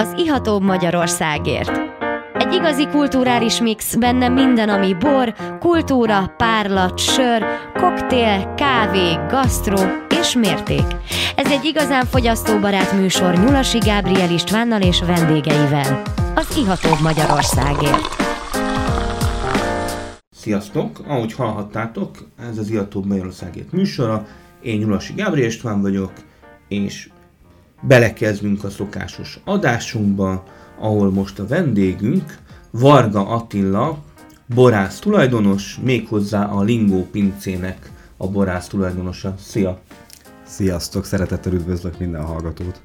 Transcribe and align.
az 0.00 0.14
ihatóbb 0.16 0.62
Magyarországért. 0.62 1.80
Egy 2.34 2.52
igazi 2.52 2.88
kulturális 2.88 3.60
mix, 3.60 3.94
benne 3.94 4.28
minden, 4.28 4.68
ami 4.68 4.94
bor, 4.94 5.34
kultúra, 5.58 6.34
párlat, 6.36 6.98
sör, 6.98 7.44
koktél, 7.74 8.54
kávé, 8.54 9.14
gasztró 9.28 9.78
és 10.20 10.34
mérték. 10.34 10.84
Ez 11.36 11.50
egy 11.50 11.64
igazán 11.64 12.04
fogyasztóbarát 12.04 12.92
műsor 12.92 13.34
Nyulasi 13.34 13.78
Gábriel 13.78 14.30
Istvánnal 14.30 14.80
és 14.80 15.00
vendégeivel. 15.00 16.02
Az 16.34 16.56
ihatóbb 16.56 17.00
Magyarországért. 17.02 18.16
Sziasztok! 20.30 21.00
Ahogy 21.06 21.32
hallhattátok, 21.32 22.18
ez 22.50 22.58
az 22.58 22.70
Ihatóbb 22.70 23.06
Magyarországért 23.06 23.72
műsora. 23.72 24.26
Én 24.62 24.78
Nyulasi 24.78 25.12
Gábriel 25.12 25.48
István 25.48 25.80
vagyok, 25.80 26.12
és 26.68 27.08
belekezdünk 27.80 28.64
a 28.64 28.70
szokásos 28.70 29.40
adásunkba, 29.44 30.44
ahol 30.78 31.10
most 31.10 31.38
a 31.38 31.46
vendégünk 31.46 32.38
Varga 32.70 33.28
Attila, 33.28 33.98
borász 34.54 34.98
tulajdonos, 34.98 35.78
méghozzá 35.82 36.44
a 36.44 36.62
Lingó 36.62 37.06
pincének 37.10 37.90
a 38.16 38.28
borász 38.28 38.68
tulajdonosa. 38.68 39.34
Szia! 39.38 39.80
Sziasztok, 40.46 41.04
szeretettel 41.04 41.52
üdvözlök 41.52 41.98
minden 41.98 42.24
hallgatót. 42.24 42.80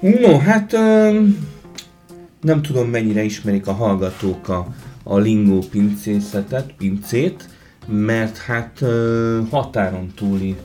No, 0.00 0.38
hát 0.38 0.72
nem 2.40 2.62
tudom 2.62 2.88
mennyire 2.88 3.22
ismerik 3.22 3.66
a 3.66 3.72
hallgatók 3.72 4.48
a, 4.48 4.66
a 5.02 5.18
Lingó 5.18 5.58
pincészetet, 5.70 6.72
pincét, 6.72 7.48
mert 7.86 8.38
hát 8.38 8.82
határon 9.50 10.12
túli 10.14 10.56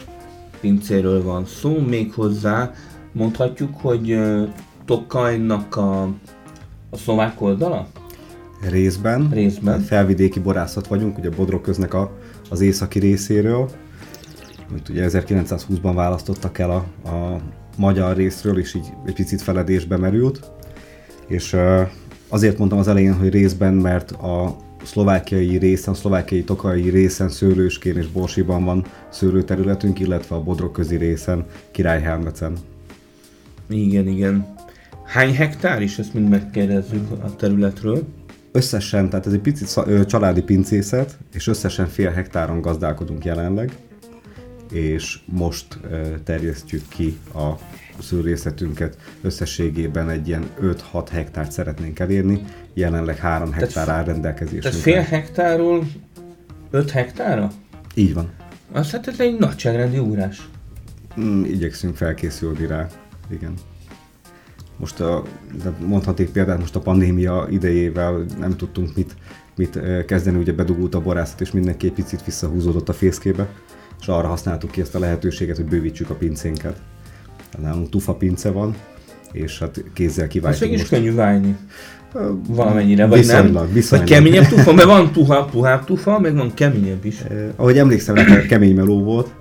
pincéről 0.65 1.23
van 1.23 1.45
szó, 1.45 1.79
méghozzá 1.79 2.71
mondhatjuk, 3.11 3.69
hogy 3.81 4.19
Tokajnak 4.85 5.75
a, 5.75 6.01
a 6.89 6.97
szlovák 6.97 7.41
oldala? 7.41 7.87
Részben. 8.69 9.29
Részben. 9.31 9.79
Felvidéki 9.79 10.39
borászat 10.39 10.87
vagyunk, 10.87 11.17
ugye 11.17 11.29
Bodrogköznek 11.29 11.93
a, 11.93 12.11
az 12.49 12.61
északi 12.61 12.99
részéről. 12.99 13.69
Itt 14.75 14.89
ugye 14.89 15.09
1920-ban 15.09 15.91
választottak 15.95 16.57
el 16.57 16.69
a, 16.71 17.09
a 17.09 17.39
magyar 17.77 18.15
részről, 18.15 18.59
és 18.59 18.73
így 18.73 18.93
egy 19.05 19.13
picit 19.13 19.41
feledésbe 19.41 19.97
merült. 19.97 20.51
És 21.27 21.55
azért 22.27 22.57
mondtam 22.57 22.79
az 22.79 22.87
elején, 22.87 23.13
hogy 23.13 23.29
részben, 23.29 23.73
mert 23.73 24.11
a 24.11 24.55
szlovákiai 24.85 25.57
részen, 25.57 25.93
szlovákiai 25.93 26.43
tokai 26.43 26.89
részen, 26.89 27.29
Szőlőskén 27.29 27.97
és 27.97 28.07
Borsiban 28.07 28.63
van 28.65 28.85
szőlőterületünk, 29.09 29.99
illetve 29.99 30.35
a 30.35 30.43
Bodrogközi 30.43 30.95
részen, 30.95 31.45
Királyhelmecen. 31.71 32.57
Igen, 33.69 34.07
igen. 34.07 34.55
Hány 35.05 35.35
hektár 35.35 35.81
is, 35.81 35.99
ezt 35.99 36.13
mind 36.13 36.29
megkérdezzük 36.29 37.11
a 37.11 37.35
területről? 37.35 38.03
Összesen, 38.51 39.09
tehát 39.09 39.25
ez 39.25 39.33
egy 39.33 39.39
picit 39.39 39.79
családi 40.05 40.41
pincészet, 40.41 41.17
és 41.33 41.47
összesen 41.47 41.87
fél 41.87 42.11
hektáron 42.11 42.61
gazdálkodunk 42.61 43.25
jelenleg, 43.25 43.71
és 44.71 45.19
most 45.25 45.79
terjesztjük 46.23 46.87
ki 46.87 47.17
a 47.33 47.49
szőrészetünket 48.01 48.97
összességében 49.21 50.09
egy 50.09 50.27
ilyen 50.27 50.45
5-6 50.61 51.07
hektárt 51.11 51.51
szeretnénk 51.51 51.99
elérni, 51.99 52.45
jelenleg 52.73 53.17
3 53.17 53.51
hektár 53.51 53.89
áll 53.89 54.03
rendelkezésünkre. 54.03 54.69
Tehát 54.69 54.83
fél 54.83 55.01
hektárról 55.01 55.87
5 56.71 56.91
hektára? 56.91 57.51
Így 57.93 58.13
van. 58.13 58.29
Azt 58.71 58.91
hát 58.91 59.07
ez 59.07 59.19
egy 59.19 59.37
nagyságrendi 59.37 59.97
ugrás. 59.97 60.49
Mm, 61.19 61.43
igyekszünk 61.43 61.95
felkészülni 61.95 62.67
rá, 62.67 62.87
igen. 63.29 63.53
Most 64.77 64.99
a, 64.99 65.23
de 65.63 65.73
mondhaték 65.85 66.29
példát, 66.29 66.59
most 66.59 66.75
a 66.75 66.79
pandémia 66.79 67.47
idejével 67.49 68.25
nem 68.39 68.57
tudtunk 68.57 68.95
mit, 68.95 69.15
mit 69.55 69.79
kezdeni, 70.05 70.37
ugye 70.37 70.53
bedugult 70.53 70.95
a 70.95 71.01
borászat, 71.01 71.41
és 71.41 71.51
mindenki 71.51 71.87
egy 71.87 71.93
picit 71.93 72.25
visszahúzódott 72.25 72.89
a 72.89 72.93
fészkébe, 72.93 73.47
és 73.99 74.07
arra 74.07 74.27
használtuk 74.27 74.71
ki 74.71 74.81
ezt 74.81 74.95
a 74.95 74.99
lehetőséget, 74.99 75.55
hogy 75.55 75.65
bővítsük 75.65 76.09
a 76.09 76.15
pincénket. 76.15 76.81
Nálunk 77.61 77.89
tufa 77.89 78.13
pince 78.13 78.51
van, 78.51 78.75
és 79.31 79.59
hát 79.59 79.83
kézzel 79.93 80.27
kiváltunk. 80.27 80.71
Most 80.71 80.83
is 80.83 80.89
könnyű 80.89 81.13
válni. 81.13 81.55
Valamennyire, 82.47 83.05
vagy 83.05 83.17
viszonylag, 83.17 83.53
nem? 83.53 83.73
Viszonylag. 83.73 84.07
Vagy 84.07 84.17
keményebb 84.17 84.47
tufa, 84.47 84.73
mert 84.73 84.87
van 84.87 85.11
tuha, 85.13 85.45
puhább 85.45 85.85
tufa, 85.85 86.19
meg 86.19 86.35
van 86.35 86.53
keményebb 86.53 87.05
is. 87.05 87.19
Eh, 87.19 87.37
ahogy 87.55 87.77
emlékszem, 87.77 88.15
nekem 88.15 88.45
kemény 88.47 88.75
meló 88.75 89.03
volt, 89.03 89.33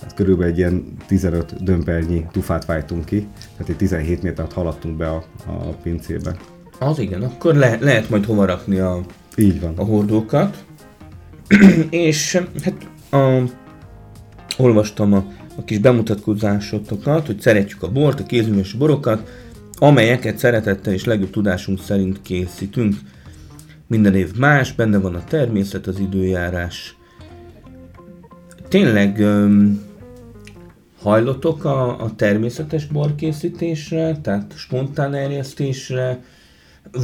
hát 0.00 0.14
körülbelül 0.14 0.52
egy 0.52 0.58
ilyen 0.58 0.96
15 1.06 1.64
dömpernyi 1.64 2.26
tufát 2.32 2.64
vájtunk 2.64 3.04
ki, 3.04 3.26
tehát 3.52 3.68
egy 3.68 3.76
17 3.76 4.22
métert 4.22 4.52
haladtunk 4.52 4.96
be 4.96 5.08
a, 5.08 5.24
a 5.46 5.74
pincébe. 5.82 6.36
Az 6.78 6.98
igen, 6.98 7.22
akkor 7.22 7.54
le, 7.54 7.78
lehet 7.80 8.10
majd 8.10 8.24
hova 8.24 8.44
rakni 8.44 8.78
a, 8.78 9.00
Így 9.36 9.60
van. 9.60 9.72
a 9.76 9.84
hordókat. 9.84 10.64
és 11.90 12.42
hát 12.64 12.74
a, 13.10 13.42
olvastam 14.56 15.12
a, 15.12 15.24
a 15.58 15.64
kis 15.64 15.78
bemutatkozásotokat, 15.78 17.26
hogy 17.26 17.40
szeretjük 17.40 17.82
a 17.82 17.92
bort, 17.92 18.20
a 18.20 18.24
kézműves 18.24 18.72
borokat, 18.72 19.30
amelyeket 19.78 20.38
szeretettel 20.38 20.92
és 20.92 21.04
legjobb 21.04 21.30
tudásunk 21.30 21.80
szerint 21.80 22.22
készítünk. 22.22 22.94
Minden 23.86 24.14
év 24.14 24.34
más, 24.36 24.72
benne 24.72 24.98
van 24.98 25.14
a 25.14 25.24
természet, 25.24 25.86
az 25.86 25.98
időjárás. 25.98 26.96
Tényleg 28.68 29.20
öm, 29.20 29.82
hajlotok 31.02 31.64
a, 31.64 32.02
a 32.02 32.14
természetes 32.14 32.86
borkészítésre, 32.86 34.18
tehát 34.22 34.54
spontán 34.56 35.14
erjesztésre, 35.14 36.22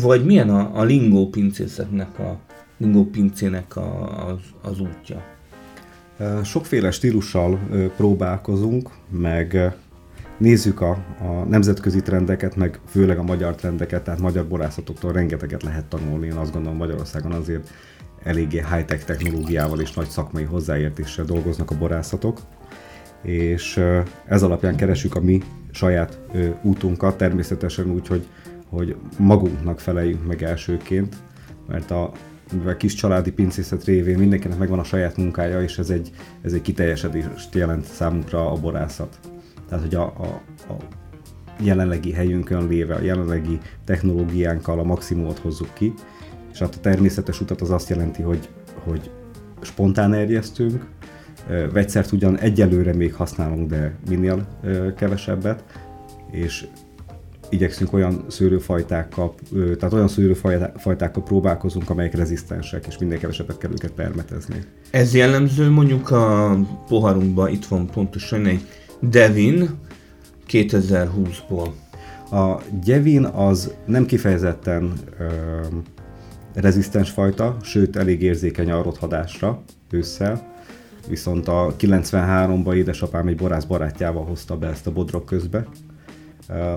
vagy 0.03 0.25
milyen 0.25 0.50
a, 0.50 0.70
a 0.81 0.82
lingó 0.82 1.28
pincészetnek, 1.28 2.19
a 2.19 2.41
lingó 2.78 3.04
pincének 3.04 3.76
a, 3.76 4.26
az, 4.26 4.41
az 4.62 4.81
útja? 4.81 5.34
Sokféle 6.44 6.91
stílussal 6.91 7.58
próbálkozunk, 7.97 8.91
meg 9.10 9.75
nézzük 10.38 10.80
a, 10.80 10.91
a 11.20 11.44
nemzetközi 11.48 12.02
trendeket, 12.02 12.56
meg 12.56 12.80
főleg 12.86 13.19
a 13.19 13.22
magyar 13.22 13.54
trendeket, 13.54 14.04
tehát 14.04 14.20
magyar 14.20 14.47
borászatoktól 14.47 15.12
rengeteget 15.12 15.62
lehet 15.62 15.84
tanulni. 15.84 16.26
Én 16.26 16.32
azt 16.32 16.52
gondolom 16.52 16.76
Magyarországon 16.76 17.32
azért 17.32 17.70
eléggé 18.22 18.64
high-tech 18.72 19.04
technológiával 19.04 19.80
és 19.80 19.92
nagy 19.92 20.08
szakmai 20.08 20.44
hozzáértéssel 20.44 21.25
dolgoznak 21.25 21.70
a 21.70 21.78
borászatok, 21.78 22.41
és 23.22 23.81
ez 24.26 24.42
alapján 24.42 24.76
keresünk 24.76 25.14
a 25.14 25.20
mi 25.20 25.42
saját 25.70 26.19
útunkat, 26.62 27.16
természetesen 27.16 27.91
úgy, 27.91 28.06
hogy, 28.06 28.26
hogy 28.69 28.96
magunknak 29.19 29.81
feleljünk 29.81 30.26
meg 30.26 30.42
elsőként, 30.42 31.16
mert 31.69 31.91
a 31.91 32.12
mivel 32.53 32.77
kis 32.77 32.94
családi 32.94 33.32
pincészet 33.32 33.84
révén 33.84 34.19
mindenkinek 34.19 34.59
megvan 34.59 34.78
a 34.78 34.84
saját 34.84 35.16
munkája, 35.16 35.62
és 35.62 35.78
ez 35.78 35.91
egy, 35.91 36.10
ez 36.43 36.53
egy 36.53 36.62
kiteljesedést 36.62 37.55
jelent 37.55 37.84
számunkra 37.84 38.50
a 38.50 38.55
borászat. 38.60 39.19
Tehát, 39.69 39.84
hogy 39.84 39.94
a, 39.94 40.03
a, 40.03 40.43
a 40.72 40.77
jelenlegi 41.60 42.12
helyünkön 42.12 42.69
léve, 42.69 42.94
a 42.94 43.03
jelenlegi 43.03 43.59
technológiánkkal 43.84 44.78
a 44.78 44.84
maximumot 44.84 45.38
hozzuk 45.38 45.71
ki, 45.72 45.93
és 46.53 46.59
hát 46.59 46.75
a 46.75 46.81
természetes 46.81 47.41
utat 47.41 47.60
az 47.60 47.71
azt 47.71 47.88
jelenti, 47.88 48.22
hogy, 48.22 48.49
hogy 48.84 49.11
spontán 49.61 50.12
erjesztünk, 50.12 50.87
vegyszert 51.72 52.12
ugyan 52.12 52.38
egyelőre 52.38 52.94
még 52.94 53.15
használunk, 53.15 53.69
de 53.71 53.94
minél 54.09 54.47
kevesebbet, 54.97 55.65
és 56.31 56.66
igyekszünk 57.50 57.93
olyan 57.93 58.25
szőlőfajtákkal, 58.28 59.34
tehát 59.78 59.93
olyan 59.93 60.09
szőlőfajtákkal 60.09 61.22
próbálkozunk, 61.22 61.91
amelyek 61.91 62.15
rezisztensek, 62.15 62.87
és 62.87 62.99
minél 62.99 63.19
kevesebbet 63.19 63.59
kell 63.59 63.71
őket 63.71 63.91
permetezni. 63.91 64.65
Ez 64.91 65.15
jellemző 65.15 65.71
mondjuk 65.71 66.10
a 66.10 66.56
poharunkban, 66.88 67.49
itt 67.49 67.65
van 67.65 67.87
pontosan 67.87 68.47
egy 68.47 68.66
Devin 69.00 69.71
2020-ból. 70.50 71.69
A 72.31 72.62
Devin 72.85 73.25
az 73.25 73.75
nem 73.87 74.06
kifejezetten 74.06 74.93
ö, 75.19 75.25
rezisztens 76.55 77.11
fajta, 77.11 77.56
sőt 77.62 77.96
elég 77.96 78.23
érzékeny 78.23 78.70
a 78.70 78.82
rothadásra 78.82 79.62
ősszel, 79.91 80.52
viszont 81.08 81.49
a 81.49 81.75
93-ban 81.79 82.75
édesapám 82.75 83.26
egy 83.26 83.37
borász 83.37 83.64
barátjával 83.64 84.25
hozta 84.25 84.56
be 84.56 84.67
ezt 84.67 84.87
a 84.87 84.93
bodrok 84.93 85.25
közbe, 85.25 85.67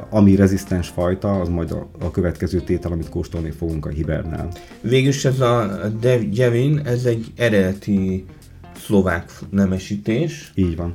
ami 0.10 0.36
rezisztens 0.36 0.88
fajta, 0.88 1.40
az 1.40 1.50
majd 1.50 1.72
a, 1.72 1.90
a 2.00 2.12
következő 2.12 2.60
tétel, 2.60 2.92
amit 2.92 3.10
kóstolni 3.10 3.52
fogunk 3.52 3.86
a 3.86 3.90
hibernál. 3.90 4.48
Végülis 4.82 5.26
ez 5.26 5.40
a 5.40 5.82
Devin, 6.34 6.82
ez 6.86 7.06
egy 7.06 7.26
eredeti 7.36 8.26
szlovák 8.76 9.32
nemesítés. 9.50 10.52
Így 10.56 10.76
van. 10.76 10.94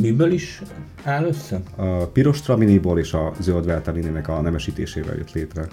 Miből 0.00 0.32
is 0.32 0.62
áll 1.02 1.24
össze? 1.24 1.60
A 1.76 2.06
piros 2.06 2.40
traminiból 2.40 2.98
és 2.98 3.12
a 3.12 3.32
zöld 3.40 3.66
veltelininek 3.66 4.28
a 4.28 4.40
nemesítésével 4.40 5.16
jött 5.16 5.32
létre. 5.32 5.66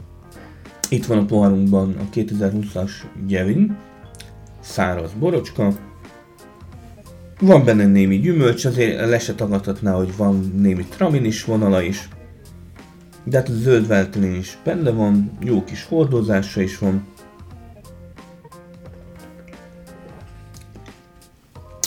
Itt 0.89 1.05
van 1.05 1.17
a 1.17 1.25
poharunkban 1.25 1.95
a 1.99 2.15
2020-as 2.15 2.91
Gevin, 3.27 3.77
száraz 4.59 5.11
borocska, 5.19 5.73
van 7.39 7.65
benne 7.65 7.85
némi 7.85 8.19
gyümölcs, 8.19 8.65
azért 8.65 9.09
le 9.09 9.19
se 9.19 9.35
tagadhatná, 9.35 9.93
hogy 9.93 10.17
van 10.17 10.51
némi 10.55 10.85
tramin 10.85 11.25
is 11.25 11.43
vonala 11.43 11.81
is. 11.81 12.07
De 13.23 13.37
hát 13.37 13.49
a 13.49 13.53
zöld 13.53 14.09
is 14.23 14.57
benne 14.63 14.91
van, 14.91 15.37
jó 15.41 15.63
kis 15.63 15.85
hordozása 15.85 16.61
is 16.61 16.77
van. 16.77 17.05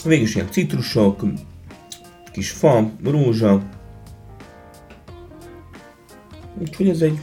Végül 0.05 0.25
is 0.25 0.35
ilyen 0.35 0.51
citrusok, 0.51 1.25
kis 2.33 2.51
fa, 2.51 2.91
rózsa. 3.05 3.63
Úgyhogy 6.59 6.89
ez 6.89 7.01
egy 7.01 7.19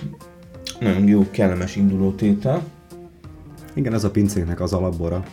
nagyon 0.79 1.07
jó, 1.07 1.27
kellemes 1.31 1.75
induló 1.75 2.11
tétel. 2.11 2.63
Igen, 3.73 3.93
ez 3.93 4.03
a 4.03 4.11
pincéknek 4.11 4.61
az 4.61 4.73
alapbora. 4.73 5.23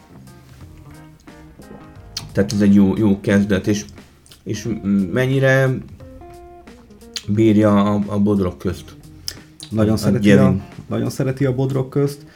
Tehát 2.40 2.54
ez 2.54 2.60
egy 2.68 2.74
jó, 2.74 2.96
jó 2.96 3.20
kezdet, 3.20 3.66
és, 3.66 3.84
és 4.44 4.68
mennyire 5.12 5.68
bírja 7.28 7.84
a, 7.84 8.00
a 8.06 8.18
bodrok 8.18 8.58
közt? 8.58 8.96
Nagyon, 9.70 9.92
a 9.92 9.96
szereti 9.96 10.32
a, 10.32 10.56
nagyon 10.88 11.10
szereti 11.10 11.44
a 11.44 11.54
bodrok 11.54 11.90
közt. 11.90 12.26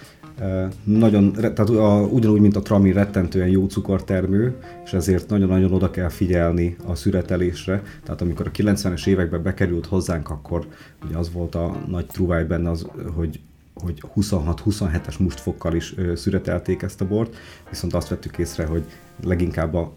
Nagyon, 0.84 1.32
tehát 1.32 1.58
a, 1.58 2.08
ugyanúgy, 2.10 2.40
mint 2.40 2.56
a 2.56 2.62
trami 2.62 2.92
rettentően 2.92 3.48
jó 3.48 3.66
cukortermő, 3.66 4.56
és 4.84 4.92
ezért 4.92 5.28
nagyon-nagyon 5.28 5.72
oda 5.72 5.90
kell 5.90 6.08
figyelni 6.08 6.76
a 6.86 6.94
szüretelésre. 6.94 7.82
Tehát 8.02 8.20
amikor 8.20 8.46
a 8.46 8.50
90-es 8.50 9.06
években 9.06 9.42
bekerült 9.42 9.86
hozzánk, 9.86 10.30
akkor 10.30 10.66
ugye 11.06 11.16
az 11.16 11.32
volt 11.32 11.54
a 11.54 11.76
nagy 11.88 12.06
truváj 12.06 12.44
benne, 12.44 12.70
az, 12.70 12.86
hogy 13.14 13.40
hogy 13.74 14.02
26-27-es 14.16 15.18
mustfokkal 15.18 15.74
is 15.74 15.94
szüretelték 16.14 16.82
ezt 16.82 17.00
a 17.00 17.06
bort, 17.06 17.36
viszont 17.70 17.94
azt 17.94 18.08
vettük 18.08 18.38
észre, 18.38 18.66
hogy 18.66 18.84
leginkább 19.22 19.74
a 19.74 19.92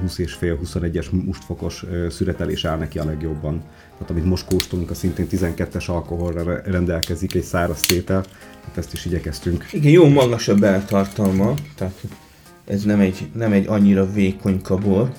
20 0.00 0.18
és 0.18 0.32
fél 0.32 0.58
21-es 0.64 1.10
mustfokos 1.10 1.84
szüretelés 2.10 2.64
áll 2.64 2.78
neki 2.78 2.98
a 2.98 3.04
legjobban. 3.04 3.62
Tehát 3.92 4.10
amit 4.10 4.24
most 4.24 4.46
kóstolunk, 4.46 4.90
a 4.90 4.94
szintén 4.94 5.26
12-es 5.30 5.86
alkoholra 5.86 6.62
rendelkezik 6.64 7.34
egy 7.34 7.42
száraz 7.42 7.80
tétel, 7.80 8.24
hát 8.64 8.76
ezt 8.76 8.92
is 8.92 9.04
igyekeztünk. 9.04 9.66
Igen, 9.72 9.92
jó 9.92 10.08
magas 10.08 10.48
a 10.48 10.54
beltartalma, 10.54 11.54
tehát 11.76 12.00
ez 12.64 12.84
nem 12.84 13.00
egy, 13.00 13.30
nem 13.34 13.52
egy 13.52 13.66
annyira 13.66 14.12
vékony 14.12 14.62
kabor. 14.62 15.12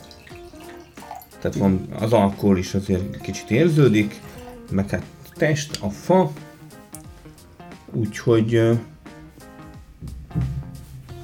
Tehát 1.39 1.57
van, 1.57 1.88
az 2.00 2.13
alkohol 2.13 2.57
is 2.57 2.74
azért 2.74 3.21
kicsit 3.21 3.51
érződik, 3.51 4.21
meg 4.71 4.89
hát 4.89 5.03
test, 5.33 5.77
a 5.81 5.89
fa, 5.89 6.31
Úgyhogy 7.94 8.80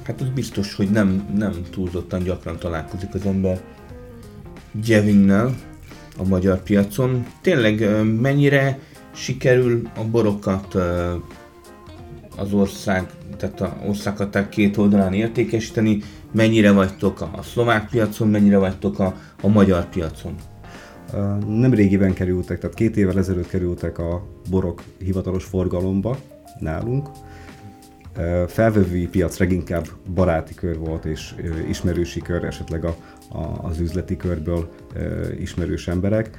hát 0.03 0.21
az 0.21 0.29
biztos, 0.29 0.75
hogy 0.75 0.89
nem, 0.89 1.29
nem 1.37 1.53
túlzottan 1.69 2.23
gyakran 2.23 2.59
találkozik 2.59 3.13
az 3.13 3.25
ember 3.25 3.61
Jevinnel 4.85 5.55
a 6.17 6.27
magyar 6.27 6.63
piacon. 6.63 7.25
Tényleg 7.41 8.03
mennyire 8.21 8.79
sikerül 9.13 9.89
a 9.95 10.03
borokat 10.03 10.75
az 12.37 12.53
ország, 12.53 13.09
tehát 13.37 13.61
a 13.61 13.77
országhatár 13.87 14.49
két 14.49 14.77
oldalán 14.77 15.13
értékesíteni, 15.13 16.01
mennyire 16.31 16.71
vagytok 16.71 17.21
a 17.21 17.41
szlovák 17.41 17.89
piacon, 17.89 18.29
mennyire 18.29 18.57
vagytok 18.57 18.99
a, 18.99 19.15
a 19.41 19.47
magyar 19.47 19.89
piacon? 19.89 20.35
Nem 21.47 21.73
régiben 21.73 22.13
kerültek, 22.13 22.59
tehát 22.59 22.75
két 22.75 22.97
évvel 22.97 23.17
ezelőtt 23.17 23.47
kerültek 23.47 23.97
a 23.97 24.25
borok 24.49 24.83
hivatalos 24.97 25.43
forgalomba, 25.43 26.17
nálunk. 26.59 27.09
Felvevői 28.47 29.07
piac 29.07 29.37
leginkább 29.37 29.85
baráti 30.13 30.53
kör 30.53 30.77
volt, 30.77 31.05
és 31.05 31.35
ismerősi 31.67 32.19
kör, 32.19 32.43
esetleg 32.43 32.85
a, 32.85 32.95
a, 33.29 33.67
az 33.67 33.79
üzleti 33.79 34.17
körből 34.17 34.69
ismerős 35.39 35.87
emberek. 35.87 36.29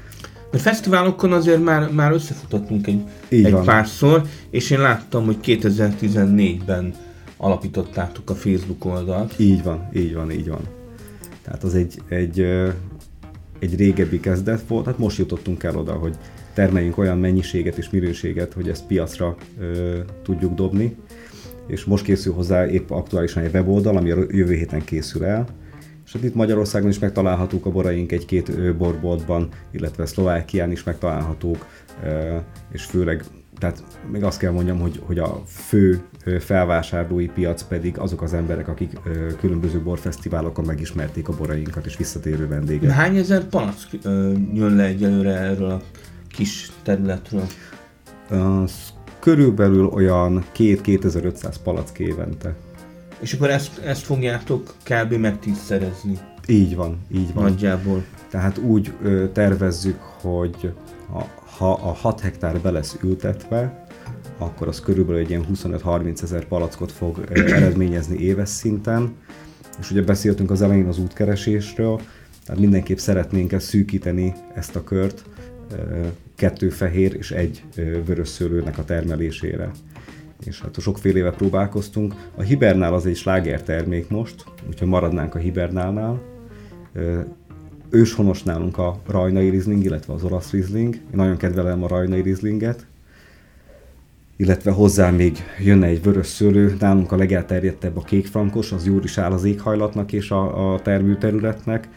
A 0.53 0.57
fesztiválokon 0.57 1.33
azért 1.33 1.63
már, 1.63 1.91
már 1.91 2.13
összefutottunk 2.13 2.87
egy, 2.87 3.03
egy 3.29 3.55
párszor, 3.55 4.23
és 4.51 4.71
én 4.71 4.81
láttam, 4.81 5.25
hogy 5.25 5.37
2014-ben 5.43 6.95
alapítottátok 7.37 8.31
a 8.31 8.35
Facebook 8.35 8.85
oldalt. 8.85 9.35
Így 9.39 9.63
van, 9.63 9.89
így 9.95 10.15
van, 10.15 10.31
így 10.31 10.49
van. 10.49 10.61
Tehát 11.43 11.65
az 11.65 11.75
egy, 11.75 12.03
egy, 12.09 12.41
egy 13.59 13.77
régebbi 13.77 14.21
kezdet 14.21 14.63
volt, 14.69 14.87
hát 14.87 14.99
most 14.99 15.19
jutottunk 15.19 15.63
el 15.63 15.77
oda, 15.77 15.93
hogy 15.93 16.17
termeljünk 16.53 16.99
olyan 16.99 17.19
mennyiséget 17.19 17.79
és 17.79 17.91
minőséget, 17.91 18.53
hogy 18.53 18.69
ezt 18.69 18.87
piacra 18.87 19.37
ö, 19.59 19.99
tudjuk 20.23 20.55
dobni. 20.55 20.97
És 21.67 21.85
most 21.85 22.05
készül 22.05 22.33
hozzá 22.33 22.67
épp 22.67 22.91
aktuálisan 22.91 23.43
egy 23.43 23.55
weboldal, 23.55 23.97
ami 23.97 24.11
a 24.11 24.17
jövő 24.29 24.55
héten 24.55 24.85
készül 24.85 25.25
el. 25.25 25.47
És 26.07 26.13
hát 26.13 26.25
itt 26.25 26.35
Magyarországon 26.35 26.89
is 26.89 26.99
megtalálhatók 26.99 27.67
a 27.67 27.71
boraink 27.71 28.13
egy-két 28.13 28.77
borboltban, 28.77 29.49
illetve 29.71 30.07
Szlovákián 30.07 30.71
is 30.71 30.85
megtalálhatók, 30.85 31.67
ö, 32.05 32.37
és 32.73 32.85
főleg 32.85 33.25
tehát 33.61 33.83
még 34.11 34.25
azt 34.25 34.39
kell 34.39 34.53
mondjam, 34.53 34.79
hogy, 34.79 35.01
hogy 35.05 35.19
a 35.19 35.43
fő 35.47 36.01
felvásárlói 36.39 37.27
piac 37.27 37.63
pedig 37.63 37.99
azok 37.99 38.23
az 38.23 38.35
emberek, 38.35 38.69
akik 38.69 38.99
különböző 39.41 39.81
borfesztiválokon 39.81 40.65
megismerték 40.65 41.29
a 41.29 41.37
borainkat 41.37 41.87
és 41.87 41.97
visszatérő 41.97 42.49
vendégek. 42.49 42.91
Hány 42.91 43.17
ezer 43.17 43.45
palack 43.45 43.89
jön 44.55 44.75
le 44.75 44.85
egyelőre 44.85 45.37
erről 45.37 45.71
a 45.71 45.81
kis 46.33 46.71
területről? 46.83 47.47
Az 48.29 48.73
körülbelül 49.19 49.87
olyan 49.87 50.45
2-2500 50.57 51.55
palack 51.63 51.99
évente. 51.99 52.55
És 53.21 53.33
akkor 53.33 53.51
ezt, 53.51 53.79
ezt 53.79 54.03
fogjátok 54.03 54.75
kb. 54.85 55.13
megtízszerezni? 55.13 56.19
Így 56.47 56.77
van, 56.77 56.99
így 57.13 57.35
van. 57.35 57.45
Nagyjából. 57.45 58.05
Tehát 58.31 58.59
úgy 58.59 58.93
ö, 59.03 59.29
tervezzük, 59.33 60.01
hogy 60.01 60.73
ha, 61.11 61.29
ha 61.57 61.73
a 61.73 61.93
6 61.93 62.21
hektár 62.21 62.61
be 62.61 62.71
lesz 62.71 62.97
ültetve, 63.03 63.87
akkor 64.39 64.69
az 64.69 64.81
körülbelül 64.81 65.21
egy 65.21 65.31
ilyen 65.31 65.47
25-30 65.55 66.23
ezer 66.23 66.45
palackot 66.45 66.93
fog 66.93 67.25
ö, 67.29 67.41
eredményezni 67.57 68.19
éves 68.19 68.49
szinten. 68.49 69.15
És 69.81 69.91
ugye 69.91 70.03
beszéltünk 70.03 70.51
az 70.51 70.63
elején 70.63 70.87
az 70.87 70.99
útkeresésről, 70.99 72.01
tehát 72.45 72.61
mindenképp 72.61 72.99
szeretnénk 72.99 73.53
ezt 73.53 73.67
szűkíteni, 73.67 74.35
ezt 74.55 74.77
a 74.77 74.85
kört, 74.85 75.23
kettő 76.35 76.69
fehér 76.69 77.15
és 77.15 77.31
egy 77.31 77.63
vörös 78.07 78.29
szőlőnek 78.29 78.79
a 78.79 78.85
termelésére. 78.85 79.71
És 80.45 80.61
hát 80.61 80.81
sokféle 80.81 81.19
éve 81.19 81.31
próbálkoztunk. 81.31 82.15
A 82.35 82.43
hibernál 82.43 82.95
az 82.95 83.07
egy 83.07 83.17
sláger 83.17 83.63
termék 83.63 84.09
most, 84.09 84.45
úgyhogy 84.69 84.89
maradnánk 84.89 85.35
a 85.35 85.39
hibernálnál. 85.39 86.23
Őshonos 87.91 88.43
nálunk 88.43 88.79
a 88.79 89.01
rajnai 89.07 89.49
rizling, 89.49 89.85
illetve 89.85 90.13
az 90.13 90.25
olasz 90.25 90.51
rizling. 90.51 90.95
Én 90.95 91.01
nagyon 91.13 91.37
kedvelem 91.37 91.83
a 91.83 91.89
rajnai 91.89 92.21
rizlinget. 92.21 92.87
Illetve 94.37 94.71
hozzá 94.71 95.11
még 95.11 95.39
jönne 95.59 95.87
egy 95.87 96.03
vörös 96.03 96.27
szőlő, 96.27 96.77
nálunk 96.79 97.13
a 97.13 97.17
legelterjedtebb 97.17 97.97
a 97.97 98.03
kékfrankos, 98.03 98.73
az 98.73 98.87
jól 98.87 99.03
is 99.05 99.19
áll 99.19 99.33
az 99.33 99.45
éghajlatnak 99.45 100.13
és 100.13 100.31
a, 100.31 100.73
a 100.73 100.81
termőterületnek 100.81 101.89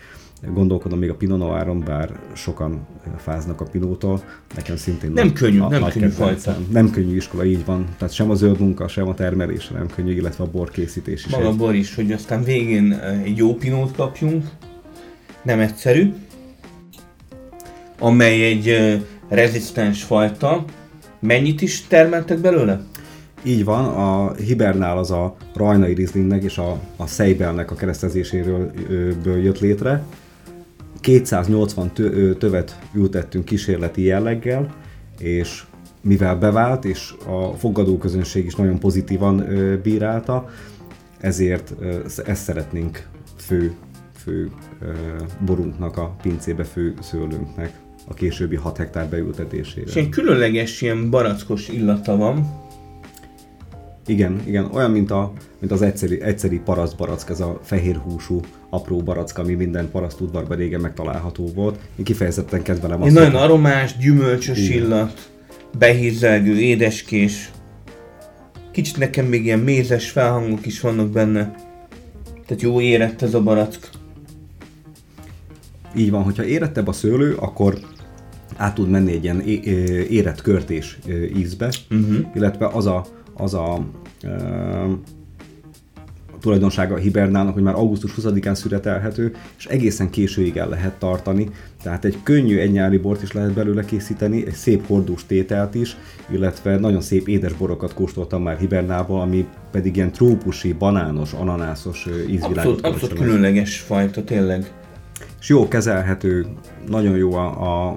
Gondolkodom 0.52 1.00
még 1.00 1.10
a 1.10 1.16
Pinot 1.16 1.38
Noiron, 1.38 1.80
bár 1.80 2.20
sokan 2.34 2.88
fáznak 3.18 3.62
a 3.62 3.66
Pinótól, 3.66 4.24
nekem 4.56 4.76
szintén 4.76 5.12
nem 5.12 5.26
nagy, 5.26 5.34
könnyű, 5.34 5.60
a, 5.60 5.70
nem 5.70 5.90
könnyű 5.90 6.08
fajta. 6.08 6.58
Nem 6.72 6.90
könnyű 6.90 7.16
iskola, 7.16 7.46
így 7.46 7.66
van. 7.66 7.88
Tehát 7.98 8.14
sem 8.14 8.30
a 8.30 8.36
zöld 8.36 8.60
munka, 8.60 8.88
sem 8.88 9.08
a 9.08 9.14
termelés 9.14 9.68
nem 9.68 9.88
könnyű, 9.88 10.16
illetve 10.16 10.44
a 10.44 10.48
borkészítés 10.52 11.26
is. 11.26 11.32
Maga 11.32 11.48
a 11.48 11.56
bor 11.56 11.76
is, 11.76 11.96
hogy 11.96 12.12
aztán 12.12 12.44
végén 12.44 12.94
egy 13.24 13.38
jó 13.38 13.56
Pinót 13.56 13.96
kapjunk, 13.96 14.46
nem 15.42 15.60
egyszerű, 15.60 16.14
amely 18.00 18.46
egy 18.46 18.98
rezisztens 19.28 20.04
fajta. 20.04 20.66
Mennyit 21.20 21.62
is 21.62 21.88
termeltek 21.88 22.40
belőle? 22.40 22.82
Így 23.44 23.64
van, 23.64 23.86
a 23.86 24.34
Hibernál 24.34 24.98
az 24.98 25.12
a 25.12 25.36
Rajnai 25.54 25.94
Rieslingnek 25.94 26.44
és 26.44 26.58
a, 26.58 26.80
a 26.98 27.08
Seibelnek 27.08 27.72
a 27.72 27.76
keresztezéséről 27.76 28.72
jött 29.24 29.60
létre. 29.60 30.04
280 31.04 31.92
tövet 32.38 32.80
ültettünk 32.94 33.46
kísérleti 33.46 34.02
jelleggel, 34.02 34.76
és 35.20 35.64
mivel 36.02 36.36
bevált, 36.36 36.86
és 36.86 37.14
a 37.26 37.54
fogadó 37.58 37.98
közönség 37.98 38.46
is 38.46 38.56
nagyon 38.56 38.80
pozitívan 38.80 39.46
bírálta, 39.84 40.50
ezért 41.20 41.74
ezt 42.26 42.44
szeretnénk 42.44 43.08
fő, 43.38 43.74
fő 44.16 44.52
borunknak 45.46 45.98
a 45.98 46.16
pincébe, 46.22 46.64
fő 46.64 46.94
szőlőnknek 47.02 47.80
a 48.08 48.14
későbbi 48.14 48.56
6 48.56 48.78
hektár 48.78 49.10
beültetésére. 49.10 49.86
És 49.88 49.96
egy 49.96 50.10
különleges 50.10 50.82
ilyen 50.82 51.10
barackos 51.10 51.70
illata 51.70 52.18
van, 52.18 52.62
igen, 54.06 54.42
igen, 54.46 54.70
olyan, 54.74 54.92
mint, 54.92 55.12
a, 55.12 55.34
mint 55.60 55.72
az 55.72 55.82
egyszeri, 55.82 56.22
egyszeri 56.22 56.60
parasztbarack, 56.60 57.30
ez 57.30 57.40
a 57.40 57.60
fehér 57.64 57.96
húsú 57.96 58.40
apró 58.70 58.98
barack, 58.98 59.38
ami 59.38 59.54
minden 59.54 59.92
paraszt 59.92 60.22
udvarban 60.22 60.58
régen 60.58 60.82
megtalálható 60.82 61.50
volt. 61.56 61.80
Én 61.96 62.06
kifejezetten 62.06 62.62
kedvelem 62.62 63.02
azt. 63.02 63.14
Nagyon 63.14 63.36
aromás, 63.36 63.98
gyümölcsös 63.98 64.70
igen. 64.70 64.84
illat, 64.84 65.30
behízelgő, 65.78 66.60
édeskés. 66.60 67.52
Kicsit 68.72 68.98
nekem 68.98 69.26
még 69.26 69.46
ilyen 69.46 69.60
mézes 69.60 70.10
felhangok 70.10 70.66
is 70.66 70.82
vannak 70.82 71.10
benne. 71.10 71.56
Tehát 72.46 72.62
jó 72.62 72.82
érett 72.82 73.22
ez 73.22 73.34
a 73.34 73.42
barack. 73.42 73.90
Így 75.96 76.12
van, 76.12 76.24
hogyha 76.24 76.46
érettebb 76.46 76.88
a 76.88 76.92
szőlő, 76.92 77.36
akkor 77.36 77.78
át 78.56 78.76
tud 78.76 78.90
menni 78.90 79.12
egy 79.12 79.24
ilyen 79.24 79.42
é- 79.42 79.66
érett 80.10 80.42
körtés 80.42 81.00
ízbe, 81.36 81.72
uh-huh. 81.90 82.26
illetve 82.36 82.68
az 82.68 82.86
a, 82.86 83.06
az 83.34 83.54
a 83.54 83.86
tulajdonsága 86.44 86.94
a 86.94 86.98
hibernálnak, 86.98 87.54
hogy 87.54 87.64
már 87.64 87.76
augusztus 87.76 88.14
20-án 88.22 88.54
szüretelhető, 88.54 89.36
és 89.58 89.66
egészen 89.66 90.10
későig 90.10 90.58
el 90.58 90.70
lehet 90.70 90.94
tartani. 90.94 91.50
Tehát 91.84 92.06
egy 92.06 92.18
könnyű 92.24 92.58
egynyári 92.58 92.98
bort 92.98 93.22
is 93.22 93.32
lehet 93.32 93.54
belőle 93.54 93.86
készíteni, 93.86 94.46
egy 94.46 94.54
szép 94.54 94.88
hordós 94.88 95.26
tételt 95.26 95.76
is, 95.76 95.98
illetve 96.32 96.78
nagyon 96.78 97.02
szép 97.02 97.28
édes 97.28 97.54
borokat 97.54 97.94
kóstoltam 97.94 98.42
már 98.42 98.58
hibernálban, 98.58 99.22
ami 99.22 99.48
pedig 99.72 99.96
ilyen 99.96 100.12
trópusi, 100.12 100.74
banános, 100.74 101.34
ananászos 101.34 102.08
ízvilágot 102.30 102.58
Abszolút, 102.58 102.86
abszolút 102.86 103.18
különleges 103.18 103.80
fajta, 103.80 104.24
tényleg. 104.24 104.72
És 105.40 105.50
jó 105.50 105.68
kezelhető, 105.68 106.46
nagyon 106.88 107.16
jó 107.16 107.34
a, 107.34 107.90
a 107.90 107.96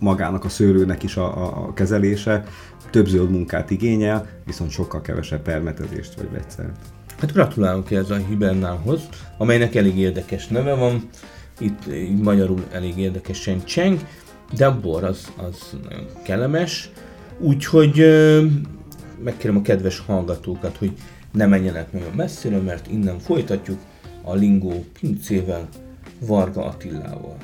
magának 0.00 0.44
a 0.44 0.48
szőlőnek 0.48 1.02
is 1.02 1.16
a, 1.16 1.36
a, 1.36 1.66
a 1.66 1.72
kezelése, 1.72 2.44
több 2.90 3.06
zöld 3.06 3.30
munkát 3.30 3.70
igényel, 3.70 4.26
viszont 4.44 4.70
sokkal 4.70 5.00
kevesebb 5.00 5.42
permetezést 5.42 6.14
vagy 6.14 6.30
vegyszert. 6.32 6.76
Hát 7.18 7.32
gratulálok 7.32 7.90
ez 7.90 8.10
a 8.10 8.16
Hibernálhoz, 8.16 9.08
amelynek 9.38 9.74
elég 9.74 9.98
érdekes 9.98 10.46
neve 10.46 10.74
van, 10.74 11.08
itt 11.58 11.84
magyarul 12.22 12.64
elég 12.72 12.98
érdekesen 12.98 13.64
cseng, 13.64 13.98
de 14.56 14.66
a 14.66 14.80
bor 14.80 15.04
az, 15.04 15.32
az 15.36 15.76
nagyon 15.88 16.06
kellemes, 16.24 16.90
úgyhogy 17.38 18.04
megkérem 19.24 19.56
a 19.56 19.62
kedves 19.62 19.98
hallgatókat, 19.98 20.76
hogy 20.76 20.92
ne 21.32 21.46
menjenek 21.46 21.92
nagyon 21.92 22.12
messzire, 22.16 22.58
mert 22.58 22.90
innen 22.90 23.18
folytatjuk 23.18 23.78
a 24.22 24.34
Lingó 24.34 24.84
pincével, 25.00 25.68
Varga 26.18 26.64
Attillával. 26.64 27.36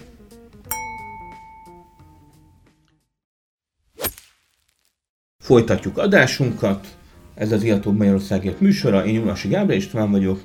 Folytatjuk 5.47 5.99
adásunkat, 5.99 6.87
ez 7.35 7.53
az 7.53 7.63
Iató 7.63 7.93
Magyarországért 7.93 8.61
műsora, 8.61 9.05
én 9.05 9.15
Julasi 9.15 9.49
Gábor 9.49 9.75
István 9.75 10.11
vagyok, 10.11 10.43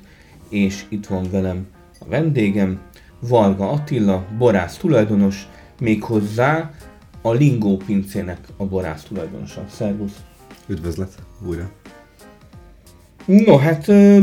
és 0.48 0.84
itt 0.88 1.06
van 1.06 1.30
velem 1.30 1.66
a 1.98 2.04
vendégem, 2.08 2.80
Varga 3.20 3.70
Attila, 3.70 4.26
borász 4.38 4.76
tulajdonos, 4.76 5.48
méghozzá 5.80 6.70
a 7.22 7.32
Lingó 7.32 7.76
pincének 7.76 8.38
a 8.56 8.64
borász 8.64 9.02
tulajdonosa. 9.02 9.64
Szervusz! 9.70 10.16
Üdvözlet 10.66 11.14
újra! 11.46 11.70
No, 13.24 13.56
hát 13.56 13.88
ö, 13.88 14.18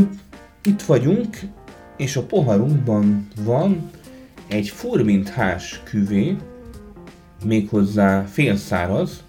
itt 0.62 0.82
vagyunk, 0.82 1.38
és 1.96 2.16
a 2.16 2.22
poharunkban 2.22 3.28
van 3.44 3.90
egy 4.48 4.68
furminthás 4.68 5.80
küvé, 5.84 6.36
méghozzá 7.44 8.22
félszáraz, 8.24 9.24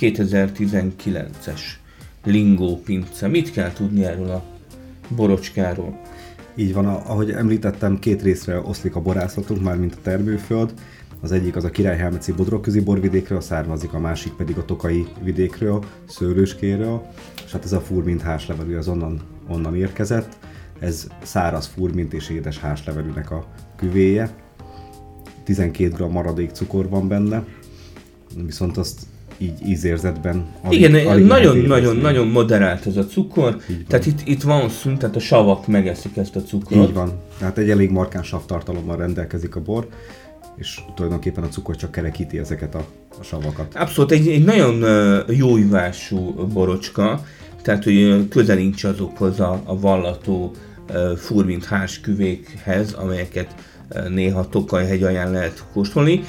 2019-es 0.00 1.60
Lingó 2.24 2.80
pince. 2.84 3.28
Mit 3.28 3.50
kell 3.50 3.72
tudni 3.72 4.04
erről 4.04 4.30
a 4.30 4.44
borocskáról? 5.08 6.00
Így 6.54 6.74
van, 6.74 6.86
ahogy 6.86 7.30
említettem, 7.30 7.98
két 7.98 8.22
részre 8.22 8.60
oszlik 8.60 8.96
a 8.96 9.00
borászatunk, 9.00 9.62
már 9.62 9.76
mint 9.76 9.94
a 9.94 10.02
termőföld. 10.02 10.74
Az 11.20 11.32
egyik 11.32 11.56
az 11.56 11.64
a 11.64 11.70
Királyhelmeci 11.70 12.32
Bodrogközi 12.32 12.80
borvidékről 12.80 13.40
származik, 13.40 13.92
a 13.92 13.98
másik 13.98 14.32
pedig 14.32 14.58
a 14.58 14.64
Tokai 14.64 15.06
vidékről, 15.22 15.84
Szőlőskéről, 16.08 17.06
és 17.44 17.52
hát 17.52 17.64
ez 17.64 17.72
a 17.72 17.80
furmint 17.80 18.22
háslevelű 18.22 18.76
az 18.76 18.88
onnan, 18.88 19.20
onnan 19.48 19.76
érkezett. 19.76 20.38
Ez 20.78 21.06
száraz 21.22 21.66
furmint 21.66 22.12
és 22.12 22.28
édes 22.28 22.58
háslevelűnek 22.58 23.30
a 23.30 23.46
küvéje. 23.76 24.30
12 25.44 26.04
g 26.04 26.10
maradék 26.10 26.50
cukor 26.50 26.88
van 26.88 27.08
benne, 27.08 27.44
viszont 28.44 28.76
azt 28.76 29.06
így 29.38 29.68
ízérzetben 29.68 30.44
alig- 30.62 30.78
Igen, 30.78 30.92
alig 30.92 31.04
lehet 31.06 31.42
nagyon-nagyon 31.42 31.82
érezni. 31.82 32.00
nagyon 32.00 32.28
moderált 32.28 32.86
ez 32.86 32.96
a 32.96 33.06
cukor, 33.06 33.56
tehát 33.88 34.06
itt, 34.06 34.20
itt 34.24 34.42
van 34.42 34.68
szint, 34.68 34.98
tehát 34.98 35.16
a 35.16 35.20
savak 35.20 35.66
megeszik 35.66 36.16
ezt 36.16 36.36
a 36.36 36.42
cukrot. 36.42 36.88
Így 36.88 36.94
van. 36.94 37.12
Tehát 37.38 37.58
egy 37.58 37.70
elég 37.70 37.90
markáns 37.90 38.26
savtartalommal 38.26 38.96
rendelkezik 38.96 39.56
a 39.56 39.60
bor, 39.60 39.88
és 40.56 40.80
tulajdonképpen 40.94 41.44
a 41.44 41.48
cukor 41.48 41.76
csak 41.76 41.90
kerekíti 41.90 42.38
ezeket 42.38 42.74
a, 42.74 42.84
a 43.20 43.22
savakat. 43.22 43.74
Abszolút 43.74 44.10
egy, 44.10 44.28
egy 44.28 44.44
nagyon 44.44 44.84
jó 45.28 45.56
ivású 45.56 46.32
borocska, 46.52 47.22
tehát 47.62 47.84
hogy 47.84 47.96
ö, 47.96 48.28
közel 48.28 48.56
nincs 48.56 48.84
azokhoz 48.84 49.40
a, 49.40 49.62
a 49.64 49.78
vallató 49.80 50.52
furmint 51.16 51.64
hásküvékhez, 51.64 52.92
amelyeket 52.92 53.54
néha 54.08 54.48
Tokaj-hegy 54.48 55.02
alján 55.02 55.30
lehet 55.30 55.64
kóstolni. 55.72 56.20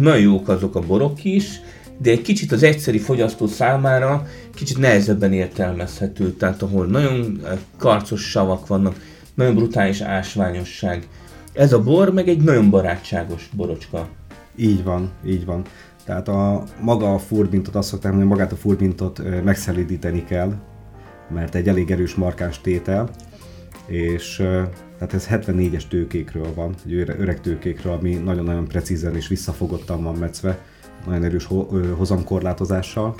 Nagyon 0.00 0.20
jók 0.20 0.48
azok 0.48 0.74
a 0.74 0.80
borok 0.80 1.24
is, 1.24 1.60
de 1.98 2.10
egy 2.10 2.22
kicsit 2.22 2.52
az 2.52 2.62
egyszeri 2.62 2.98
fogyasztó 2.98 3.46
számára 3.46 4.26
kicsit 4.54 4.78
nehezebben 4.78 5.32
értelmezhető, 5.32 6.32
tehát 6.32 6.62
ahol 6.62 6.86
nagyon 6.86 7.40
ö, 7.44 7.52
karcos 7.76 8.30
savak 8.30 8.66
vannak, 8.66 8.96
nagyon 9.34 9.54
brutális 9.54 10.00
ásványosság. 10.00 11.08
Ez 11.52 11.72
a 11.72 11.82
bor 11.82 12.12
meg 12.12 12.28
egy 12.28 12.42
nagyon 12.42 12.70
barátságos 12.70 13.50
borocska. 13.56 14.08
Így 14.56 14.84
van, 14.84 15.10
így 15.26 15.44
van. 15.44 15.62
Tehát 16.04 16.28
a 16.28 16.64
maga 16.80 17.14
a 17.14 17.18
furmintot, 17.18 17.74
azt 17.74 17.88
szokták 17.88 18.12
mondani, 18.12 18.32
magát 18.32 18.52
a 18.52 18.56
furmintot 18.56 19.18
ö, 19.18 19.42
megszelídíteni 19.42 20.24
kell, 20.24 20.54
mert 21.34 21.54
egy 21.54 21.68
elég 21.68 21.90
erős 21.90 22.14
markáns 22.14 22.60
tétel, 22.60 23.10
és 23.86 24.38
ö, 24.38 24.62
tehát 24.98 25.14
ez 25.14 25.26
74-es 25.30 25.88
tőkékről 25.88 26.54
van, 26.54 26.74
egy 26.86 26.92
öre- 26.94 27.20
öreg 27.20 27.40
tőkékről, 27.40 27.92
ami 27.92 28.14
nagyon-nagyon 28.14 28.68
precízen 28.68 29.16
és 29.16 29.28
visszafogottan 29.28 30.02
van 30.02 30.14
metszve, 30.14 30.58
nagyon 31.06 31.24
erős 31.24 31.44
ho- 31.44 31.70
hozamkorlátozással, 31.96 33.14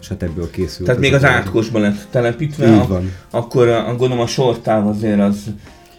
és 0.00 0.08
hát 0.08 0.22
ebből 0.22 0.50
készült. 0.50 0.86
Tehát 0.86 1.00
még 1.00 1.12
a 1.12 1.16
az 1.16 1.22
bor. 1.22 1.30
átkosban 1.30 1.80
lett 1.82 2.06
telepítve, 2.10 2.66
Így 2.66 2.78
a- 2.78 2.86
van. 2.86 3.12
akkor 3.30 3.68
a, 3.68 3.88
a 3.88 3.96
gondolom 3.96 4.20
a 4.20 4.26
sortáv 4.26 4.86
azért 4.86 5.20
az, 5.20 5.44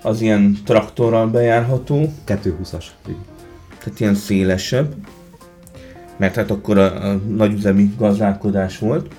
az 0.01 0.21
ilyen 0.21 0.57
traktorral 0.65 1.27
bejárható, 1.27 2.13
220-as. 2.27 2.85
így. 3.09 3.15
tehát 3.83 3.99
ilyen 3.99 4.15
szélesebb, 4.15 4.93
mert 6.17 6.35
hát 6.35 6.51
akkor 6.51 6.77
a, 6.77 7.09
a 7.09 7.13
nagyüzemi 7.15 7.93
gazdálkodás 7.97 8.77
volt. 8.79 9.13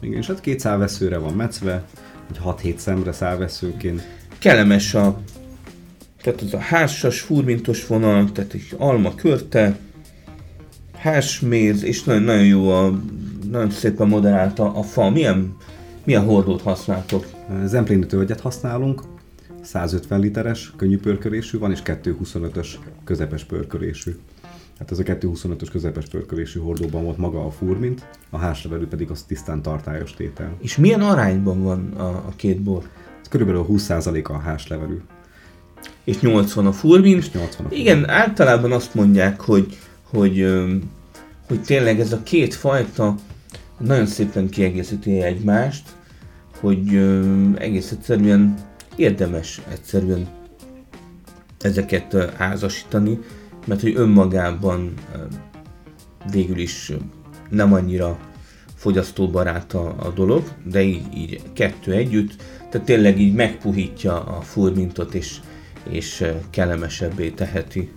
Igen, 0.00 0.18
és 0.18 0.26
hát 0.26 0.40
két 0.40 0.60
szálveszőre 0.60 1.18
van 1.18 1.32
metszve, 1.32 1.82
egy 2.30 2.38
6-7 2.44 2.76
szemre 2.76 3.12
szálveszőként. 3.12 4.08
Kellemes 4.38 4.94
a, 4.94 5.18
tehát 6.22 6.40
az 6.40 6.54
a 6.54 6.58
hársas, 6.58 7.20
furmintos 7.20 7.86
vonal, 7.86 8.32
tehát 8.32 8.52
egy 8.52 8.68
alma 8.78 9.14
körte, 9.14 9.76
hársméz, 11.04 11.82
és 11.82 12.04
nagyon, 12.04 12.22
nagyon 12.22 12.46
jó 12.46 12.70
a, 12.70 13.00
nagyon 13.50 13.70
szépen 13.70 14.08
moderált 14.08 14.58
a, 14.58 14.82
fa. 14.82 15.10
Milyen, 15.10 15.56
milyen 16.04 16.24
hordót 16.24 16.62
használtok? 16.62 17.26
Zempléni 17.64 18.06
tölgyet 18.06 18.40
használunk, 18.40 19.02
150 19.62 20.20
literes 20.20 20.72
könnyű 20.76 20.98
pörkölésű 20.98 21.58
van, 21.58 21.70
és 21.70 21.80
225-ös 21.84 22.68
közepes 23.04 23.44
pörkölésű. 23.44 24.16
Hát 24.78 24.90
ez 24.90 24.98
a 24.98 25.02
225-ös 25.02 25.68
közepes 25.72 26.04
pörkölésű 26.06 26.60
hordóban 26.60 27.04
volt 27.04 27.18
maga 27.18 27.44
a 27.46 27.50
furmint, 27.50 28.06
a 28.30 28.38
háslevelű 28.38 28.86
pedig 28.86 29.10
az 29.10 29.22
tisztán 29.22 29.62
tartályos 29.62 30.14
tétel. 30.14 30.56
És 30.60 30.76
milyen 30.76 31.00
arányban 31.00 31.62
van 31.62 31.92
a, 31.96 32.08
a 32.08 32.32
két 32.36 32.60
bor? 32.60 32.82
Ez 33.20 33.28
körülbelül 33.28 33.66
20% 33.68 34.24
a 34.24 34.38
háslevelű. 34.38 35.00
és 36.04 36.20
80 36.20 36.66
a 36.66 36.72
furmint. 36.72 37.18
És 37.18 37.30
80 37.30 37.66
a 37.66 37.74
Igen, 37.74 38.08
általában 38.08 38.72
azt 38.72 38.94
mondják, 38.94 39.40
hogy, 39.40 39.76
hogy, 40.14 40.46
hogy 41.48 41.62
tényleg 41.62 42.00
ez 42.00 42.12
a 42.12 42.22
két 42.22 42.54
fajta 42.54 43.14
nagyon 43.78 44.06
szépen 44.06 44.48
kiegészíti 44.48 45.20
egymást, 45.20 45.88
hogy 46.60 46.96
egész 47.58 47.90
egyszerűen 47.90 48.54
érdemes 48.96 49.60
egyszerűen 49.72 50.26
ezeket 51.60 52.32
házasítani, 52.36 53.18
mert 53.66 53.80
hogy 53.80 53.96
önmagában 53.96 54.94
végül 56.30 56.58
is 56.58 56.92
nem 57.50 57.72
annyira 57.72 58.18
fogyasztóbarát 58.74 59.74
a, 59.74 59.94
a 59.98 60.08
dolog, 60.08 60.42
de 60.64 60.82
így, 60.82 61.16
így 61.16 61.42
kettő 61.52 61.92
együtt, 61.92 62.36
tehát 62.70 62.86
tényleg 62.86 63.20
így 63.20 63.34
megpuhítja 63.34 64.24
a 64.24 64.40
furmintot, 64.40 65.14
és, 65.14 65.40
és 65.88 66.24
kellemesebbé 66.50 67.30
teheti. 67.30 67.90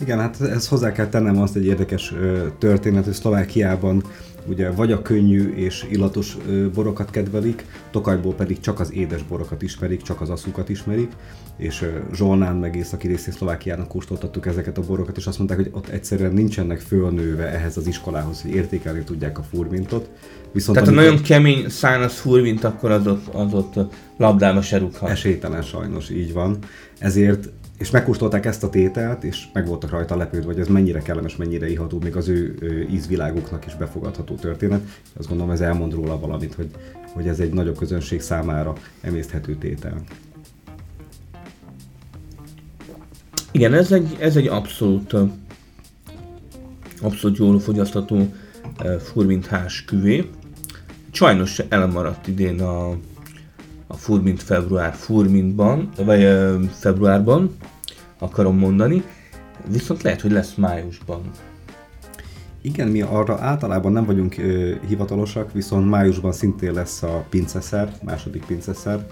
Igen, 0.00 0.18
hát 0.18 0.40
ez 0.40 0.68
hozzá 0.68 0.92
kell 0.92 1.08
tennem 1.08 1.40
azt 1.40 1.56
egy 1.56 1.66
érdekes 1.66 2.14
történet, 2.58 3.04
hogy 3.04 3.12
Szlovákiában 3.12 4.02
ugye 4.46 4.70
vagy 4.70 4.92
a 4.92 5.02
könnyű 5.02 5.52
és 5.54 5.86
illatos 5.90 6.36
borokat 6.74 7.10
kedvelik, 7.10 7.64
Tokajból 7.90 8.34
pedig 8.34 8.60
csak 8.60 8.80
az 8.80 8.92
édes 8.92 9.22
borokat 9.22 9.62
ismerik, 9.62 10.02
csak 10.02 10.20
az 10.20 10.30
asszukat 10.30 10.68
ismerik, 10.68 11.12
és 11.56 11.84
Zsolnán 12.14 12.56
meg 12.56 12.76
északi 12.76 13.06
részén 13.06 13.32
Szlovákiának 13.32 13.88
kóstoltattuk 13.88 14.46
ezeket 14.46 14.78
a 14.78 14.82
borokat, 14.82 15.16
és 15.16 15.26
azt 15.26 15.38
mondták, 15.38 15.58
hogy 15.58 15.70
ott 15.72 15.88
egyszerűen 15.88 16.32
nincsenek 16.32 16.80
fölnőve 16.80 17.46
ehhez 17.52 17.76
az 17.76 17.86
iskolához, 17.86 18.42
hogy 18.42 18.50
értékelni 18.50 19.02
tudják 19.04 19.38
a 19.38 19.42
furmintot. 19.42 20.10
Viszont 20.52 20.78
Tehát 20.78 20.92
a 20.92 20.94
nagyon 20.94 21.22
kemény 21.22 21.68
száraz 21.68 22.14
furmint, 22.14 22.64
akkor 22.64 22.90
az 22.90 23.06
ott, 23.06 23.34
az 23.34 23.54
ott 23.54 23.94
labdába 24.16 24.62
se 24.62 24.78
rúghat. 24.78 25.10
Esélytelen 25.10 25.62
sajnos, 25.62 26.10
így 26.10 26.32
van. 26.32 26.58
Ezért 26.98 27.48
és 27.78 27.90
megkóstolták 27.90 28.46
ezt 28.46 28.62
a 28.62 28.70
tételt, 28.70 29.24
és 29.24 29.44
meg 29.52 29.66
voltak 29.66 29.90
rajta 29.90 30.16
lepődve, 30.16 30.46
hogy 30.46 30.60
ez 30.60 30.68
mennyire 30.68 31.00
kellemes, 31.00 31.36
mennyire 31.36 31.70
iható, 31.70 31.98
még 32.02 32.16
az 32.16 32.28
ő 32.28 32.56
ízviláguknak 32.90 33.66
is 33.66 33.74
befogadható 33.74 34.34
történet. 34.34 34.80
Azt 35.18 35.28
gondolom 35.28 35.52
ez 35.52 35.60
elmond 35.60 35.92
róla 35.92 36.18
valamit, 36.18 36.54
hogy, 36.54 36.70
hogy 37.12 37.28
ez 37.28 37.40
egy 37.40 37.52
nagyobb 37.52 37.76
közönség 37.76 38.20
számára 38.20 38.72
emészthető 39.00 39.54
tétel. 39.54 40.02
Igen, 43.50 43.74
ez 43.74 43.92
egy, 43.92 44.16
ez 44.20 44.36
egy 44.36 44.46
abszolút, 44.46 45.14
abszolút 47.00 47.36
jól 47.36 47.60
fogyasztható 47.60 48.32
furmint 48.98 49.48
küvé. 49.86 50.30
Sajnos 51.10 51.58
elmaradt 51.68 52.26
idén 52.26 52.60
a, 52.60 52.96
a 53.86 53.94
furmint 53.96 54.42
február 54.42 54.94
furmintban, 54.94 55.88
vagy 55.96 56.28
februárban, 56.70 57.56
akarom 58.18 58.58
mondani, 58.58 59.02
viszont 59.68 60.02
lehet, 60.02 60.20
hogy 60.20 60.30
lesz 60.32 60.54
májusban. 60.54 61.20
Igen, 62.60 62.88
mi 62.88 63.00
arra 63.00 63.38
általában 63.40 63.92
nem 63.92 64.04
vagyunk 64.04 64.38
ö, 64.38 64.74
hivatalosak, 64.88 65.52
viszont 65.52 65.88
májusban 65.88 66.32
szintén 66.32 66.72
lesz 66.72 67.02
a 67.02 67.24
pinceszer, 67.28 67.92
második 68.02 68.44
pinceszer, 68.44 69.06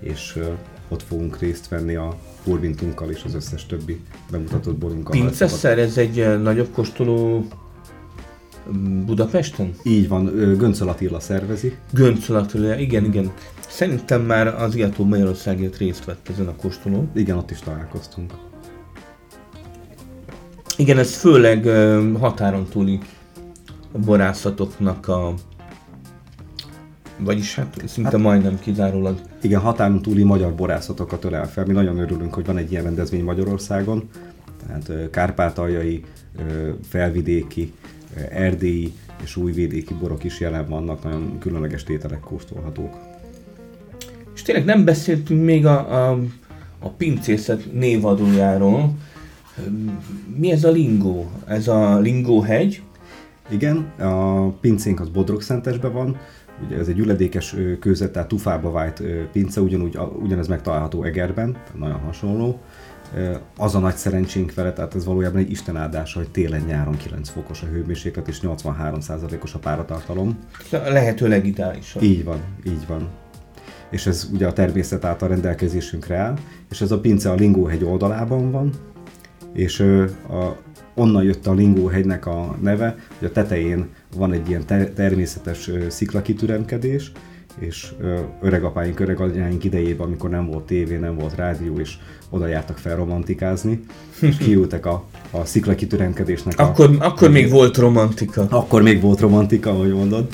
és 0.00 0.36
ö, 0.36 0.46
ott 0.88 1.02
fogunk 1.02 1.38
részt 1.38 1.68
venni 1.68 1.94
a 1.94 2.16
furmintunkkal 2.42 3.10
és 3.10 3.22
az 3.24 3.34
összes 3.34 3.66
többi 3.66 4.00
bemutatott 4.30 4.76
borunkkal. 4.76 5.20
Pinceszer, 5.20 5.78
ez 5.78 5.98
egy 5.98 6.42
nagyobb 6.42 6.68
kóstoló 6.72 7.46
Budapesten? 9.06 9.74
Így 9.82 10.08
van, 10.08 10.24
Göncöl 10.58 10.88
Attila 10.88 11.20
szervezi. 11.20 11.76
Göncöl 11.92 12.36
Attila, 12.36 12.78
igen, 12.78 13.04
igen. 13.04 13.32
Szerintem 13.76 14.22
már 14.22 14.46
az 14.46 14.74
Iató 14.74 15.04
Magyarországért 15.04 15.76
részt 15.76 16.04
vett 16.04 16.28
ezen 16.28 16.46
a 16.48 16.56
kóstolón. 16.56 17.10
Igen, 17.14 17.36
ott 17.36 17.50
is 17.50 17.58
találkoztunk. 17.58 18.32
Igen, 20.76 20.98
ez 20.98 21.16
főleg 21.16 21.64
határon 22.18 22.66
túli 22.66 22.98
borászatoknak 24.04 25.08
a 25.08 25.34
vagyis 27.18 27.54
hát 27.54 27.82
szinte 27.86 28.10
hát, 28.10 28.20
majdnem 28.20 28.58
kizárólag. 28.58 29.20
Igen, 29.40 29.60
határon 29.60 30.02
túli 30.02 30.22
magyar 30.22 30.54
borászatokat 30.54 31.24
ölel 31.24 31.48
fel. 31.48 31.64
Mi 31.64 31.72
nagyon 31.72 31.98
örülünk, 31.98 32.34
hogy 32.34 32.46
van 32.46 32.56
egy 32.56 32.70
ilyen 32.70 32.84
rendezvény 32.84 33.24
Magyarországon. 33.24 34.08
Tehát 34.66 35.10
kárpátaljai, 35.10 36.04
felvidéki, 36.88 37.72
erdélyi 38.30 38.92
és 39.22 39.36
újvédéki 39.36 39.94
borok 39.94 40.24
is 40.24 40.40
jelen 40.40 40.68
vannak, 40.68 41.02
nagyon 41.02 41.38
különleges 41.38 41.82
tételek 41.82 42.20
kóstolhatók. 42.20 43.15
Tényleg 44.46 44.64
nem 44.64 44.84
beszéltünk 44.84 45.44
még 45.44 45.66
a, 45.66 46.08
a, 46.08 46.18
a 46.78 46.88
pincészet 46.88 47.72
névadójáról. 47.72 48.94
Mi 50.36 50.50
ez 50.50 50.64
a 50.64 50.70
Lingó? 50.70 51.30
Ez 51.46 51.68
a 51.68 51.98
Lingó 51.98 52.40
hegy? 52.40 52.82
Igen, 53.50 53.76
a 53.98 54.48
pincénk 54.48 55.00
az 55.00 55.08
Bodrogszentesben 55.08 55.92
van, 55.92 56.16
ugye 56.66 56.78
ez 56.78 56.88
egy 56.88 56.98
üledékes 56.98 57.54
kőzet, 57.80 58.12
tehát 58.12 58.28
tufába 58.28 58.70
vájt 58.70 59.02
pince, 59.32 59.60
ugyanúgy, 59.60 59.98
ugyanez 60.22 60.48
megtalálható 60.48 61.02
Egerben, 61.02 61.56
nagyon 61.78 62.00
hasonló. 62.00 62.60
Az 63.56 63.74
a 63.74 63.78
nagy 63.78 63.96
szerencsénk 63.96 64.54
vele, 64.54 64.72
tehát 64.72 64.94
ez 64.94 65.04
valójában 65.04 65.40
egy 65.40 65.50
Isten 65.50 65.76
áldása, 65.76 66.18
hogy 66.18 66.28
télen-nyáron 66.28 66.96
9 66.96 67.28
fokos 67.28 67.62
a 67.62 67.66
hőmérséklet 67.66 68.28
és 68.28 68.40
83%-os 68.42 69.54
a 69.54 69.58
páratartalom. 69.58 70.38
Lehetőleg 70.70 71.46
ideálisan. 71.46 72.02
Így 72.02 72.24
van, 72.24 72.38
így 72.66 72.86
van. 72.86 73.08
És 73.90 74.06
ez 74.06 74.28
ugye 74.32 74.46
a 74.46 74.52
természet 74.52 75.04
által 75.04 75.28
rendelkezésünkre 75.28 76.16
áll, 76.16 76.38
és 76.70 76.80
ez 76.80 76.90
a 76.90 77.00
pince 77.00 77.30
a 77.30 77.34
Lingóhegy 77.34 77.84
oldalában 77.84 78.50
van, 78.50 78.70
és 79.52 79.80
a, 80.28 80.56
onnan 80.94 81.22
jött 81.22 81.46
a 81.46 81.52
Lingóhegynek 81.52 82.26
a 82.26 82.56
neve, 82.60 82.96
hogy 83.18 83.28
a 83.28 83.32
tetején 83.32 83.86
van 84.16 84.32
egy 84.32 84.48
ilyen 84.48 84.66
ter- 84.66 84.92
természetes 84.92 85.70
sziklakitüremkedés, 85.88 87.12
és 87.58 87.92
öregapáink, 88.40 89.00
öreganyáink 89.00 89.64
idejében, 89.64 90.06
amikor 90.06 90.30
nem 90.30 90.46
volt 90.46 90.64
tévé, 90.64 90.96
nem 90.96 91.16
volt 91.16 91.34
rádió, 91.34 91.78
és 91.78 91.94
oda 92.30 92.46
jártak 92.46 92.78
fel 92.78 92.96
romantikázni, 92.96 93.80
és 94.20 94.36
kiültek 94.36 94.86
a, 94.86 95.04
a 95.30 95.44
sziklakitüremkedésnek. 95.44 96.60
Akkor, 96.60 96.96
a, 96.98 97.04
akkor 97.04 97.30
még 97.30 97.50
volt 97.50 97.76
romantika. 97.76 98.46
Akkor 98.50 98.82
még 98.82 99.00
volt 99.00 99.20
romantika, 99.20 99.70
ahogy 99.70 99.92
mondod. 99.92 100.28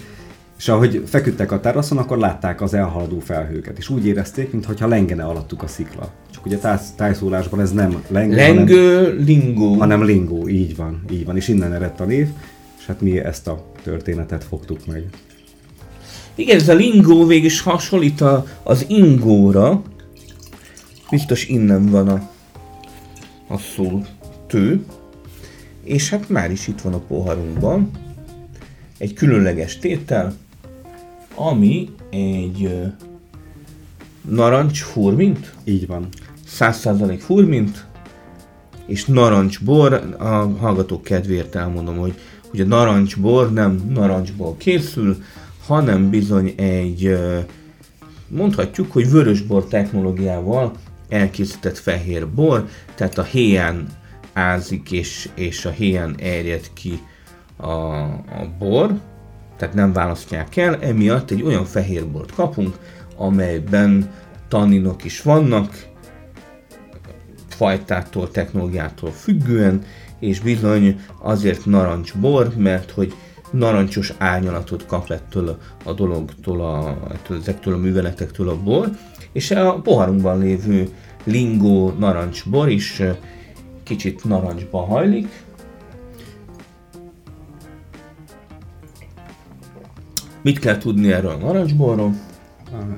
És 0.62 0.68
ahogy 0.68 1.02
feküdtek 1.06 1.52
a 1.52 1.60
teraszon, 1.60 1.98
akkor 1.98 2.18
látták 2.18 2.60
az 2.60 2.74
elhaladó 2.74 3.18
felhőket, 3.18 3.78
és 3.78 3.88
úgy 3.88 4.06
érezték, 4.06 4.52
mintha 4.52 4.86
lengene 4.86 5.24
alattuk 5.24 5.62
a 5.62 5.66
szikla. 5.66 6.12
Csak 6.30 6.46
ugye 6.46 6.58
táj, 6.58 6.78
tájszólásban 6.96 7.60
ez 7.60 7.72
nem 7.72 8.02
lengő, 8.08 8.34
Lengő, 8.34 8.94
hanem, 8.94 9.24
lingó. 9.24 9.74
Hanem 9.74 10.04
lingó, 10.04 10.48
így 10.48 10.76
van, 10.76 11.04
így 11.10 11.24
van, 11.24 11.36
és 11.36 11.48
innen 11.48 11.72
eredt 11.72 12.00
a 12.00 12.04
név, 12.04 12.28
és 12.78 12.86
hát 12.86 13.00
mi 13.00 13.18
ezt 13.18 13.48
a 13.48 13.64
történetet 13.82 14.44
fogtuk 14.44 14.86
meg. 14.86 15.04
Igen, 16.34 16.56
ez 16.56 16.68
a 16.68 16.74
lingó 16.74 17.26
végig 17.26 17.44
is 17.44 17.60
hasonlít 17.60 18.20
a, 18.20 18.46
az 18.62 18.84
ingóra. 18.88 19.82
Biztos 21.10 21.46
innen 21.46 21.86
van 21.86 22.08
a, 22.08 22.30
a 23.48 23.58
szó 23.58 24.02
tő. 24.46 24.84
És 25.84 26.10
hát 26.10 26.28
már 26.28 26.50
is 26.50 26.68
itt 26.68 26.80
van 26.80 26.94
a 26.94 26.98
poharunkban. 26.98 27.90
Egy 28.98 29.14
különleges 29.14 29.78
tétel, 29.78 30.34
ami 31.34 31.90
egy 32.10 32.70
narancs 34.28 34.82
furmint. 34.82 35.54
Így 35.64 35.86
van. 35.86 36.08
100% 36.58 37.16
furmint, 37.18 37.86
és 38.86 39.04
narancsbor, 39.04 39.92
a 40.18 40.24
hallgatók 40.58 41.02
kedvéért 41.02 41.54
elmondom, 41.54 41.96
hogy, 41.96 42.14
hogy 42.50 42.60
a 42.60 42.64
narancsbor 42.64 43.52
nem 43.52 43.90
narancsból 43.94 44.56
készül, 44.56 45.16
hanem 45.66 46.10
bizony 46.10 46.52
egy, 46.56 47.18
mondhatjuk, 48.28 48.92
hogy 48.92 49.10
vörösbor 49.10 49.64
technológiával 49.64 50.72
elkészített 51.08 51.78
fehér 51.78 52.28
bor, 52.28 52.68
tehát 52.94 53.18
a 53.18 53.22
héján 53.22 53.86
ázik 54.32 54.92
és, 54.92 55.28
és 55.34 55.64
a 55.64 55.70
héján 55.70 56.14
erjed 56.18 56.72
ki 56.72 57.00
a, 57.56 57.70
a 57.70 58.48
bor, 58.58 59.00
tehát 59.62 59.76
nem 59.76 59.92
választják 59.92 60.56
el, 60.56 60.76
emiatt 60.80 61.30
egy 61.30 61.42
olyan 61.42 61.64
fehér 61.64 62.06
bort 62.06 62.34
kapunk, 62.34 62.78
amelyben 63.16 64.10
tanninok 64.48 65.04
is 65.04 65.22
vannak, 65.22 65.86
fajtától, 67.48 68.30
technológiától 68.30 69.10
függően, 69.10 69.82
és 70.18 70.40
bizony 70.40 71.00
azért 71.18 71.64
narancsbor, 71.64 72.54
mert 72.56 72.90
hogy 72.90 73.14
narancsos 73.50 74.12
árnyalatot 74.18 74.86
kap 74.86 75.10
ettől 75.10 75.58
a 75.84 75.92
dologtól, 75.92 76.60
a, 76.60 76.96
ettől, 77.12 77.38
ezektől 77.38 77.74
a 77.74 77.78
műveletektől 77.78 78.48
a 78.48 78.62
bor, 78.62 78.90
és 79.32 79.50
a 79.50 79.80
poharunkban 79.80 80.38
lévő 80.38 80.88
lingó 81.24 81.94
narancsbor 81.98 82.68
is 82.68 83.02
kicsit 83.82 84.24
narancsba 84.24 84.84
hajlik. 84.84 85.41
Mit 90.42 90.58
kell 90.58 90.78
tudni 90.78 91.12
erről 91.12 91.30
a 91.30 91.36
narancsborról? 91.36 92.14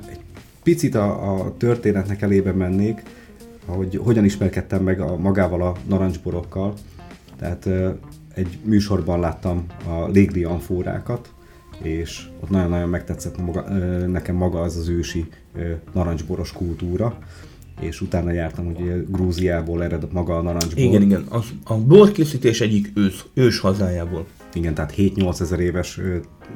Egy 0.09 0.19
picit 0.63 0.95
a, 0.95 1.33
a 1.33 1.57
történetnek 1.57 2.21
elébe 2.21 2.51
mennék, 2.51 3.03
hogy 3.65 3.99
hogyan 4.03 4.25
ismerkedtem 4.25 4.83
meg 4.83 4.99
a, 4.99 5.17
magával 5.17 5.61
a 5.61 5.75
narancsborokkal. 5.87 6.73
Tehát 7.37 7.69
egy 8.33 8.57
műsorban 8.63 9.19
láttam 9.19 9.65
a 9.87 10.07
légli 10.07 10.43
amfórákat, 10.43 11.33
és 11.81 12.27
ott 12.39 12.49
nagyon-nagyon 12.49 12.89
megtetszett 12.89 13.37
maga, 13.37 13.61
nekem 14.07 14.35
maga 14.35 14.61
az 14.61 14.77
az 14.77 14.87
ősi 14.87 15.25
narancsboros 15.93 16.51
kultúra, 16.51 17.17
és 17.79 18.01
utána 18.01 18.31
jártam, 18.31 18.65
hogy 18.65 19.05
Grúziából 19.09 19.83
ered 19.83 20.07
maga 20.11 20.37
a 20.37 20.41
narancsbor. 20.41 20.83
Igen, 20.83 21.01
igen, 21.01 21.25
az, 21.29 21.45
a 21.63 21.77
borkészítés 21.77 22.61
egyik 22.61 22.91
ős, 22.95 23.25
ős 23.33 23.59
hazájából. 23.59 24.25
Igen, 24.55 24.73
tehát 24.73 24.93
7-8 24.97 25.41
ezer 25.41 25.59
éves 25.59 25.99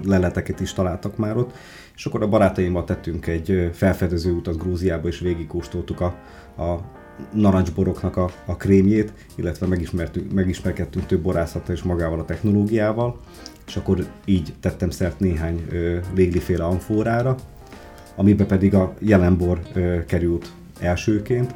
leleteket 0.04 0.60
is 0.60 0.74
találtak 0.74 1.18
már 1.18 1.38
ott, 1.38 1.54
és 1.96 2.06
akkor 2.06 2.22
a 2.22 2.28
barátaimmal 2.28 2.84
tettünk 2.84 3.28
egy 3.28 3.70
felfedező 3.74 4.32
utat 4.32 4.58
Grúziába, 4.58 5.08
és 5.08 5.20
végigkóstoltuk 5.20 6.02
a, 6.02 6.06
a 6.64 6.82
narancsboroknak 7.34 8.18
a, 8.18 8.30
a 8.46 8.56
krémjét, 8.56 9.14
illetve 9.36 9.68
megismertünk, 9.68 10.34
megismerkedtünk 10.34 11.06
több 11.06 11.22
borászattal 11.22 11.76
és 11.76 11.84
magával 11.84 12.20
a 12.20 12.26
technológiával, 12.26 13.20
és 13.68 13.76
akkor 13.76 14.06
így 14.26 14.54
tettem 14.60 14.90
szert 14.90 15.20
néhány 15.20 15.68
légliféle 16.16 16.64
amfórára, 16.64 17.36
amiben 18.16 18.48
pedig 18.48 18.74
a 18.74 18.94
jelenbor 19.00 19.60
ö, 19.74 20.06
került 20.06 20.52
elsőként, 20.80 21.56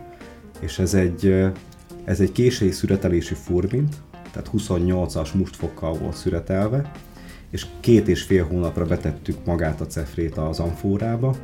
és 0.60 0.80
ez 0.80 0.94
egy, 0.94 1.26
ö, 1.26 1.48
ez 2.04 2.20
egy 2.20 2.32
késői 2.32 2.72
szüretelési 2.72 3.34
furmint, 3.34 3.96
tehát 4.34 4.50
28-as 4.58 5.34
mustfokkal 5.34 5.94
volt 5.94 6.16
szüretelve, 6.16 6.92
és 7.50 7.66
két 7.80 8.08
és 8.08 8.24
fél 8.24 8.46
hónapra 8.46 8.86
betettük 8.86 9.46
magát 9.46 9.82
a 9.82 9.86
cefrét 9.86 10.38
az 10.38 10.60
amfórába, 10.60 11.36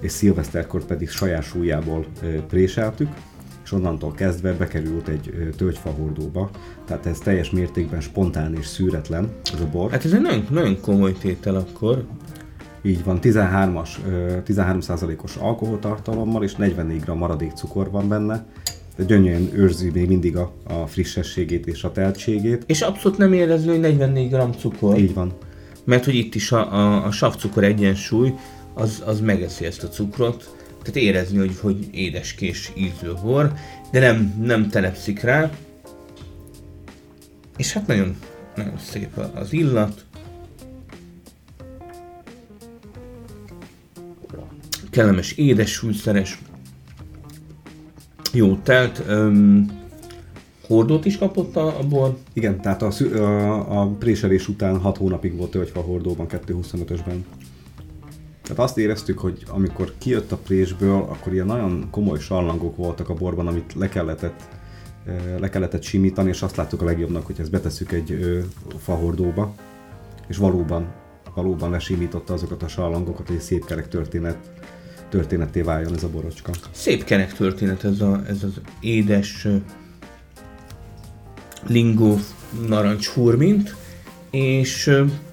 és 0.00 0.12
szilveszterkor 0.12 0.84
pedig 0.84 1.08
saját 1.08 1.42
súlyából 1.42 2.06
préseltük, 2.48 3.08
és 3.64 3.72
onnantól 3.72 4.12
kezdve 4.12 4.52
bekerült 4.52 5.08
egy 5.08 5.52
tölgyfahordóba, 5.56 6.50
tehát 6.84 7.06
ez 7.06 7.18
teljes 7.18 7.50
mértékben 7.50 8.00
spontán 8.00 8.54
és 8.56 8.66
szűretlen, 8.66 9.32
ez 9.52 9.60
a 9.60 9.66
bor. 9.66 9.90
Hát 9.90 10.04
ez 10.04 10.12
egy 10.12 10.20
nagyon, 10.20 10.46
nagyon 10.50 10.80
komoly 10.80 11.12
tétel 11.12 11.54
akkor. 11.54 12.06
Így 12.82 13.04
van, 13.04 13.18
13-as, 13.22 13.88
13%-os 14.46 15.36
alkoholtartalommal 15.36 16.42
és 16.42 16.54
44 16.54 17.00
g 17.04 17.08
maradék 17.08 17.52
cukor 17.52 17.90
van 17.90 18.08
benne, 18.08 18.46
gyönyörűen 19.04 19.50
őrzi 19.54 19.90
még 19.90 20.08
mindig 20.08 20.36
a, 20.36 20.52
a 20.64 20.86
frissességét 20.86 21.66
és 21.66 21.84
a 21.84 21.92
teltségét. 21.92 22.62
És 22.66 22.80
abszolút 22.80 23.18
nem 23.18 23.32
érezni, 23.32 23.68
hogy 23.68 23.80
44 23.80 24.30
g 24.30 24.56
cukor. 24.58 24.98
Így 24.98 25.14
van. 25.14 25.32
Mert 25.84 26.04
hogy 26.04 26.14
itt 26.14 26.34
is 26.34 26.52
a, 26.52 26.72
a, 26.72 27.04
a 27.04 27.10
savcukor 27.10 27.64
egyensúly, 27.64 28.34
az, 28.74 29.02
az 29.06 29.20
megeszi 29.20 29.64
ezt 29.64 29.82
a 29.82 29.88
cukrot, 29.88 30.54
tehát 30.82 30.96
érezni, 31.00 31.38
hogy, 31.38 31.58
hogy 31.60 31.88
édeskés 31.90 32.72
ízű 32.76 33.12
bor, 33.22 33.52
de 33.90 34.00
nem, 34.00 34.34
nem 34.42 34.68
telepszik 34.68 35.20
rá. 35.20 35.50
És 37.56 37.72
hát 37.72 37.86
nagyon, 37.86 38.16
nagyon 38.56 38.78
szép 38.78 39.18
az 39.34 39.52
illat. 39.52 40.04
Kellemes, 44.90 45.32
édes, 45.32 45.72
súlyszeres, 45.72 46.38
jó 48.36 48.56
telt. 48.62 49.02
Um, 49.08 49.84
hordót 50.66 51.04
is 51.04 51.18
kapott 51.18 51.56
a, 51.56 51.78
a 51.78 51.82
bor? 51.82 52.16
Igen, 52.32 52.60
tehát 52.60 52.82
a, 52.82 52.90
a, 53.16 53.80
a 53.80 53.86
préselés 53.86 54.48
után 54.48 54.78
6 54.80 54.96
hónapig 54.96 55.36
volt 55.36 55.50
tölgyfa 55.50 55.80
hordóban 55.80 56.26
225-ösben. 56.30 57.16
Tehát 58.42 58.62
azt 58.62 58.78
éreztük, 58.78 59.18
hogy 59.18 59.42
amikor 59.48 59.92
kijött 59.98 60.32
a 60.32 60.36
présből, 60.36 60.96
akkor 60.96 61.32
ilyen 61.32 61.46
nagyon 61.46 61.88
komoly 61.90 62.18
sallangok 62.18 62.76
voltak 62.76 63.08
a 63.08 63.14
borban, 63.14 63.46
amit 63.46 63.74
le 63.74 63.88
kellett, 63.88 64.26
le 65.38 65.48
kellett 65.48 65.82
simítani, 65.82 66.28
és 66.28 66.42
azt 66.42 66.56
láttuk 66.56 66.82
a 66.82 66.84
legjobbnak, 66.84 67.26
hogy 67.26 67.36
ezt 67.40 67.50
betesszük 67.50 67.92
egy 67.92 68.18
fahordóba, 68.78 69.54
és 70.26 70.36
valóban, 70.36 70.86
valóban 71.34 71.70
lesimította 71.70 72.32
azokat 72.32 72.62
a 72.62 72.68
sallangokat, 72.68 73.26
hogy 73.26 73.36
egy 73.36 73.42
szép 73.42 73.64
kerek 73.64 73.88
történet, 73.88 74.38
történetté 75.08 75.60
váljon 75.60 75.94
ez 75.94 76.02
a 76.02 76.08
borocska. 76.08 76.52
Szép 76.70 77.04
kerek 77.04 77.32
történet 77.32 77.84
ez, 77.84 78.00
a, 78.00 78.22
ez 78.28 78.42
az 78.42 78.60
édes 78.80 79.46
lingó 81.66 82.18
narancs 82.68 83.08
hurmint, 83.08 83.74
és 84.30 84.90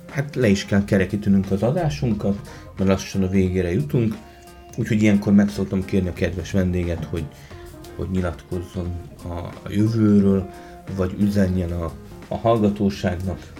hát 0.09 0.35
le 0.35 0.47
is 0.47 0.65
kell 0.65 0.83
kerekítenünk 0.83 1.51
az 1.51 1.63
adásunkat, 1.63 2.51
mert 2.77 2.89
lassan 2.89 3.23
a 3.23 3.27
végére 3.27 3.71
jutunk. 3.71 4.15
Úgyhogy 4.77 5.01
ilyenkor 5.01 5.33
meg 5.33 5.49
szoktam 5.49 5.85
kérni 5.85 6.09
a 6.09 6.13
kedves 6.13 6.51
vendéget, 6.51 7.05
hogy, 7.05 7.25
hogy 7.95 8.09
nyilatkozzon 8.11 8.91
a, 9.23 9.33
a 9.33 9.69
jövőről, 9.69 10.49
vagy 10.95 11.15
üzenjen 11.19 11.71
a, 11.71 11.91
a 12.27 12.37
hallgatóságnak. 12.37 13.51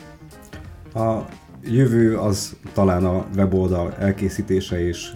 A 0.93 1.19
jövő 1.63 2.17
az 2.17 2.55
talán 2.73 3.05
a 3.05 3.25
weboldal 3.35 3.93
elkészítése 3.99 4.87
és 4.87 5.11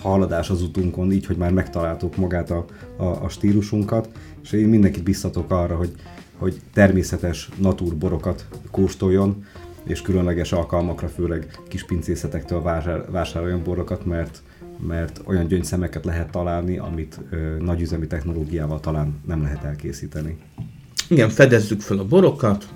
haladás 0.00 0.50
az 0.50 0.62
utunkon, 0.62 1.12
így, 1.12 1.26
hogy 1.26 1.36
már 1.36 1.52
megtaláltuk 1.52 2.16
magát 2.16 2.50
a, 2.50 2.64
a, 2.96 3.04
a 3.04 3.28
stílusunkat, 3.28 4.08
és 4.42 4.52
én 4.52 4.68
mindenkit 4.68 5.02
biztatok 5.02 5.50
arra, 5.50 5.76
hogy, 5.76 5.92
hogy 6.36 6.60
természetes 6.72 7.48
natúrborokat 7.56 8.46
kóstoljon, 8.70 9.44
és 9.82 10.02
különleges 10.02 10.52
alkalmakra, 10.52 11.08
főleg 11.08 11.58
kis 11.68 11.84
pincészetektől 11.84 12.62
vásár, 12.62 13.10
vásároljon 13.10 13.62
borokat, 13.62 14.04
mert, 14.04 14.42
mert 14.86 15.20
olyan 15.24 15.46
gyöngyszemeket 15.46 16.04
lehet 16.04 16.30
találni, 16.30 16.78
amit 16.78 17.20
ö, 17.30 17.36
nagyüzemi 17.58 18.06
technológiával 18.06 18.80
talán 18.80 19.20
nem 19.26 19.42
lehet 19.42 19.64
elkészíteni. 19.64 20.38
Igen, 21.08 21.28
fedezzük 21.28 21.80
fel 21.80 21.98
a 21.98 22.04
borokat, 22.04 22.68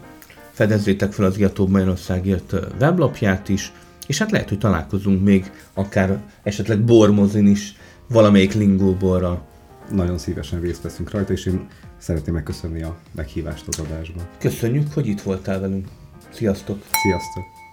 fedezzétek 0.50 1.12
fel 1.12 1.24
az 1.24 1.38
Iató 1.38 1.66
Magyarországért 1.66 2.54
weblapját 2.80 3.48
is, 3.48 3.72
és 4.06 4.18
hát 4.18 4.30
lehet, 4.30 4.48
hogy 4.48 4.58
találkozunk 4.58 5.22
még 5.22 5.50
akár 5.74 6.22
esetleg 6.42 6.84
bormozin 6.84 7.46
is 7.46 7.76
valamelyik 8.08 8.54
lingóborra. 8.54 9.46
Nagyon 9.90 10.18
szívesen 10.18 10.60
részt 10.60 10.82
veszünk 10.82 11.10
rajta, 11.10 11.32
és 11.32 11.46
én 11.46 11.66
szeretném 11.98 12.34
megköszönni 12.34 12.82
a 12.82 12.96
meghívást 13.14 13.68
az 13.68 13.78
adásba. 13.78 14.20
Köszönjük, 14.38 14.92
hogy 14.92 15.06
itt 15.06 15.20
voltál 15.20 15.60
velünk. 15.60 15.88
Sziasztok! 16.30 16.84
Sziasztok! 17.02 17.63